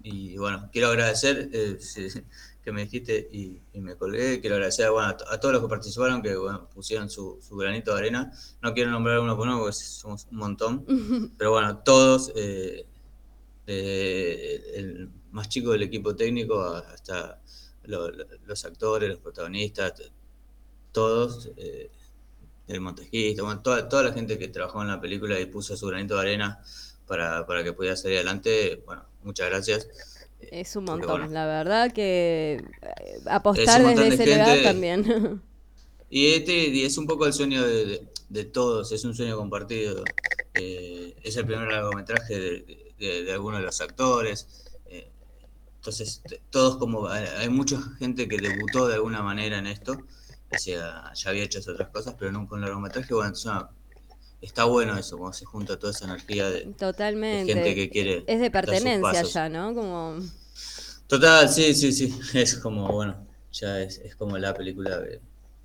y 0.04 0.36
bueno, 0.38 0.67
quiero 0.71 0.88
agradecer 0.89 1.50
eh, 1.54 1.78
que 2.63 2.71
me 2.71 2.84
dijiste 2.84 3.28
y, 3.32 3.62
y 3.74 3.82
me 3.82 3.95
colgué. 3.95 4.39
Quiero 4.41 4.56
agradecer 4.58 4.89
bueno, 4.91 5.10
a, 5.10 5.17
to- 5.17 5.30
a 5.30 5.39
todos 5.39 5.54
los 5.54 5.63
que 5.63 5.69
participaron, 5.69 6.21
que 6.21 6.36
bueno, 6.36 6.69
pusieron 6.69 7.10
su, 7.10 7.39
su 7.41 7.56
granito 7.58 7.93
de 7.93 8.00
arena. 8.00 8.32
No 8.62 8.74
quiero 8.74 8.91
nombrar 8.91 9.19
uno 9.19 9.36
por 9.36 9.47
uno 9.47 9.60
porque 9.60 9.74
somos 9.74 10.28
un 10.32 10.38
montón, 10.38 10.86
pero 11.38 11.52
bueno, 11.52 11.80
todos, 11.80 12.32
eh, 12.36 12.86
el 14.76 15.10
más 15.32 15.50
chico 15.50 15.71
del 15.71 15.84
equipo 15.84 16.15
técnico 16.15 16.62
hasta 16.63 17.41
lo- 17.84 18.12
lo- 18.12 18.26
los 18.45 18.65
actores, 18.65 19.10
los 19.10 19.19
protagonistas, 19.19 19.93
todos. 20.91 21.50
eh, 21.58 21.91
el 22.67 22.80
montejista, 22.80 23.43
bueno, 23.43 23.62
toda, 23.62 23.89
toda 23.89 24.04
la 24.04 24.13
gente 24.13 24.38
que 24.39 24.47
trabajó 24.47 24.82
en 24.82 24.88
la 24.88 25.02
película 25.02 25.38
y 25.39 25.45
puso 25.45 25.76
su 25.76 25.88
granito 25.88 26.15
de 26.15 26.21
arena 26.21 26.63
para, 27.06 27.45
para 27.45 27.63
que 27.65 27.74
pudiera 27.74 27.97
salir 27.97 28.17
adelante, 28.17 28.82
bueno, 28.86 29.06
muchas 29.24 29.50
gracias. 29.50 29.89
Es 30.52 30.76
un 30.76 30.86
montón, 30.86 31.10
bueno, 31.20 31.28
la 31.34 31.46
verdad 31.46 31.92
que 31.92 32.64
eh, 32.82 33.20
apostar 33.28 33.82
Es 33.82 33.88
desde 33.88 34.02
de 34.10 34.16
ese 34.16 34.26
lugar 34.38 34.64
también. 34.64 35.42
Y 36.14 36.34
este 36.34 36.68
y 36.68 36.84
es 36.84 36.98
un 36.98 37.08
poco 37.08 37.26
el 37.26 37.32
sueño 37.34 37.66
de, 37.66 37.86
de- 37.86 38.08
de 38.28 38.46
todos, 38.46 38.92
es 38.92 39.04
un 39.06 39.14
sueño 39.16 39.38
compartido. 39.38 40.04
Eh, 40.54 41.16
es 41.24 41.38
el 41.38 41.46
primer 41.46 41.70
largometraje 41.72 42.38
de, 42.40 42.94
de, 43.00 43.24
de 43.24 43.32
algunos 43.34 43.60
de 43.60 43.66
los 43.66 43.80
actores. 43.82 44.48
eh, 44.88 45.10
entonces, 45.78 46.22
todos 46.50 46.78
como. 46.78 47.08
Hay, 47.08 47.26
hay 47.38 47.50
mucha 47.50 47.82
gente 47.98 48.28
que 48.28 48.38
debutó 48.38 48.88
de 48.88 48.96
alguna 48.96 49.22
manera 49.22 49.58
en 49.60 49.68
esto. 49.68 49.94
O 49.94 50.58
sea, 50.58 51.14
ya 51.14 51.30
había 51.30 51.44
hecho 51.44 51.60
otras 51.60 51.90
cosas, 51.90 52.16
pero 52.20 52.32
nunca 52.34 52.56
un 52.56 52.62
largometraje. 52.62 53.14
Bueno, 53.14 53.32
es 53.34 53.46
una- 53.46 53.70
está 54.42 54.66
bueno 54.66 54.98
eso, 54.98 55.18
cuando 55.18 55.34
se 55.38 55.46
junta 55.46 55.78
toda 55.78 55.92
esa 55.92 56.06
energía 56.06 56.50
de, 56.50 56.66
de 56.66 57.44
gente 57.46 57.76
que 57.76 57.90
quiere. 57.90 58.24
Es 58.28 58.40
de 58.40 58.52
pertenencia 58.52 59.24
ya, 59.24 59.50
¿no? 59.50 59.74
Como 59.74 60.18
Total, 61.08 61.50
sí, 61.50 61.74
sí, 61.74 61.92
sí. 61.92 62.14
Es 62.34 62.56
como, 62.56 62.88
bueno, 62.92 63.28
ya 63.52 63.82
es, 63.82 63.98
es 64.00 64.16
como 64.16 64.38
la 64.38 64.54
película 64.54 65.04
que 65.04 65.22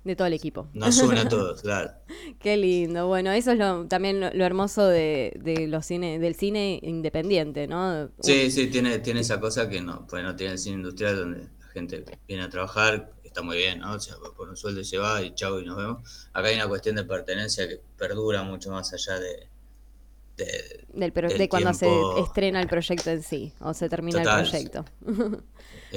de 0.07 0.15
todo 0.15 0.27
el 0.27 0.33
equipo. 0.33 0.67
nos 0.73 0.97
une 1.01 1.19
a 1.19 1.29
todos, 1.29 1.61
claro. 1.61 1.91
Qué 2.39 2.57
lindo. 2.57 3.07
Bueno, 3.07 3.31
eso 3.31 3.51
es 3.51 3.57
lo, 3.57 3.85
también 3.87 4.19
lo, 4.19 4.33
lo 4.33 4.45
hermoso 4.45 4.87
de, 4.87 5.33
de 5.43 5.67
los 5.67 5.85
cine, 5.85 6.17
del 6.17 6.33
cine 6.35 6.79
independiente, 6.81 7.67
¿no? 7.67 8.09
Sí, 8.21 8.49
sí, 8.49 8.67
tiene, 8.67 8.99
tiene 8.99 9.19
esa 9.19 9.39
cosa 9.39 9.69
que 9.69 9.81
no, 9.81 10.07
pues 10.07 10.23
no 10.23 10.35
tiene 10.35 10.53
el 10.53 10.59
cine 10.59 10.77
industrial 10.77 11.17
donde 11.17 11.39
la 11.59 11.67
gente 11.73 12.05
viene 12.27 12.43
a 12.43 12.49
trabajar, 12.49 13.11
está 13.37 13.45
muy 13.45 13.57
bien, 13.57 13.79
¿no? 13.79 13.93
O 13.93 13.99
sea, 13.99 14.15
por 14.35 14.49
un 14.49 14.57
sueldo 14.57 14.83
se 14.83 14.97
va 14.97 15.21
y 15.21 15.33
chau 15.35 15.59
y 15.59 15.65
nos 15.65 15.77
vemos. 15.77 16.27
Acá 16.33 16.47
hay 16.47 16.55
una 16.55 16.67
cuestión 16.67 16.95
de 16.95 17.03
pertenencia 17.03 17.67
que 17.67 17.79
perdura 17.95 18.41
mucho 18.41 18.71
más 18.71 18.91
allá 18.93 19.19
de, 19.19 19.47
de- 20.37 20.85
Del 20.93 21.11
de 21.13 21.47
cuando 21.49 21.71
tiempo. 21.71 22.15
se 22.15 22.21
estrena 22.23 22.59
el 22.61 22.67
proyecto 22.67 23.11
en 23.11 23.21
sí, 23.21 23.53
o 23.59 23.75
se 23.75 23.89
termina 23.89 24.17
Total. 24.23 24.43
el 24.43 24.49
proyecto. 24.49 24.85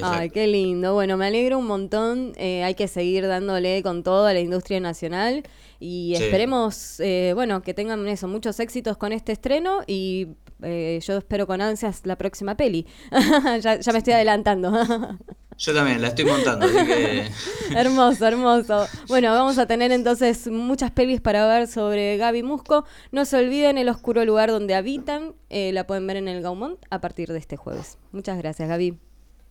Ay, 0.03 0.29
qué 0.31 0.47
lindo. 0.47 0.93
Bueno, 0.95 1.17
me 1.17 1.27
alegro 1.27 1.59
un 1.59 1.67
montón. 1.67 2.33
Eh, 2.37 2.63
hay 2.63 2.75
que 2.75 2.87
seguir 2.89 3.27
dándole 3.27 3.83
con 3.83 4.03
todo 4.03 4.27
a 4.27 4.35
la 4.35 4.41
industria 4.41 4.79
nacional 4.81 5.43
y 5.81 6.15
Sí. 6.17 6.25
esperemos, 6.25 7.01
eh, 7.01 7.33
bueno, 7.35 7.63
que 7.63 7.73
tengan 7.73 8.07
eso, 8.07 8.29
muchos 8.29 8.61
éxitos 8.61 8.99
con 8.99 9.13
este 9.13 9.33
estreno 9.33 9.81
y 9.87 10.29
eh, 10.63 11.01
yo 11.03 11.17
espero 11.17 11.47
con 11.47 11.61
ansias 11.63 12.03
la 12.05 12.17
próxima 12.17 12.55
peli. 12.57 12.87
ya, 13.63 13.81
ya 13.81 13.93
me 13.93 13.99
estoy 13.99 14.13
adelantando. 14.13 14.71
Yo 15.61 15.75
también 15.75 16.01
la 16.01 16.09
estoy 16.09 16.25
montando, 16.25 16.65
así 16.65 16.87
que 16.87 17.31
hermoso, 17.77 18.27
hermoso. 18.27 18.87
Bueno, 19.09 19.31
vamos 19.33 19.59
a 19.59 19.67
tener 19.67 19.93
entonces 19.93 20.49
muchas 20.49 20.91
pelis 20.91 21.21
para 21.21 21.47
ver 21.47 21.67
sobre 21.69 22.17
Gaby 22.17 22.43
Musco. 22.43 22.87
No 23.13 23.27
se 23.27 23.37
olviden 23.37 23.77
el 23.77 23.91
oscuro 23.91 24.25
lugar 24.25 24.51
donde 24.51 24.75
habitan. 24.75 25.35
eh, 25.51 25.73
la 25.75 25.87
pueden 25.87 26.07
ver 26.07 26.17
en 26.17 26.29
el 26.29 26.41
Gaumont 26.43 26.79
a 26.89 27.03
partir 27.03 27.29
de 27.29 27.39
este 27.39 27.59
jueves. 27.59 27.99
Muchas 28.11 28.39
gracias, 28.39 28.71
Gaby. 28.71 28.99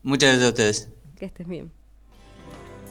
muchas 0.02 0.30
gracias 0.32 0.46
a 0.46 0.50
ustedes. 0.50 0.90
Que 1.16 1.26
estés 1.26 1.48
bien. 1.48 1.72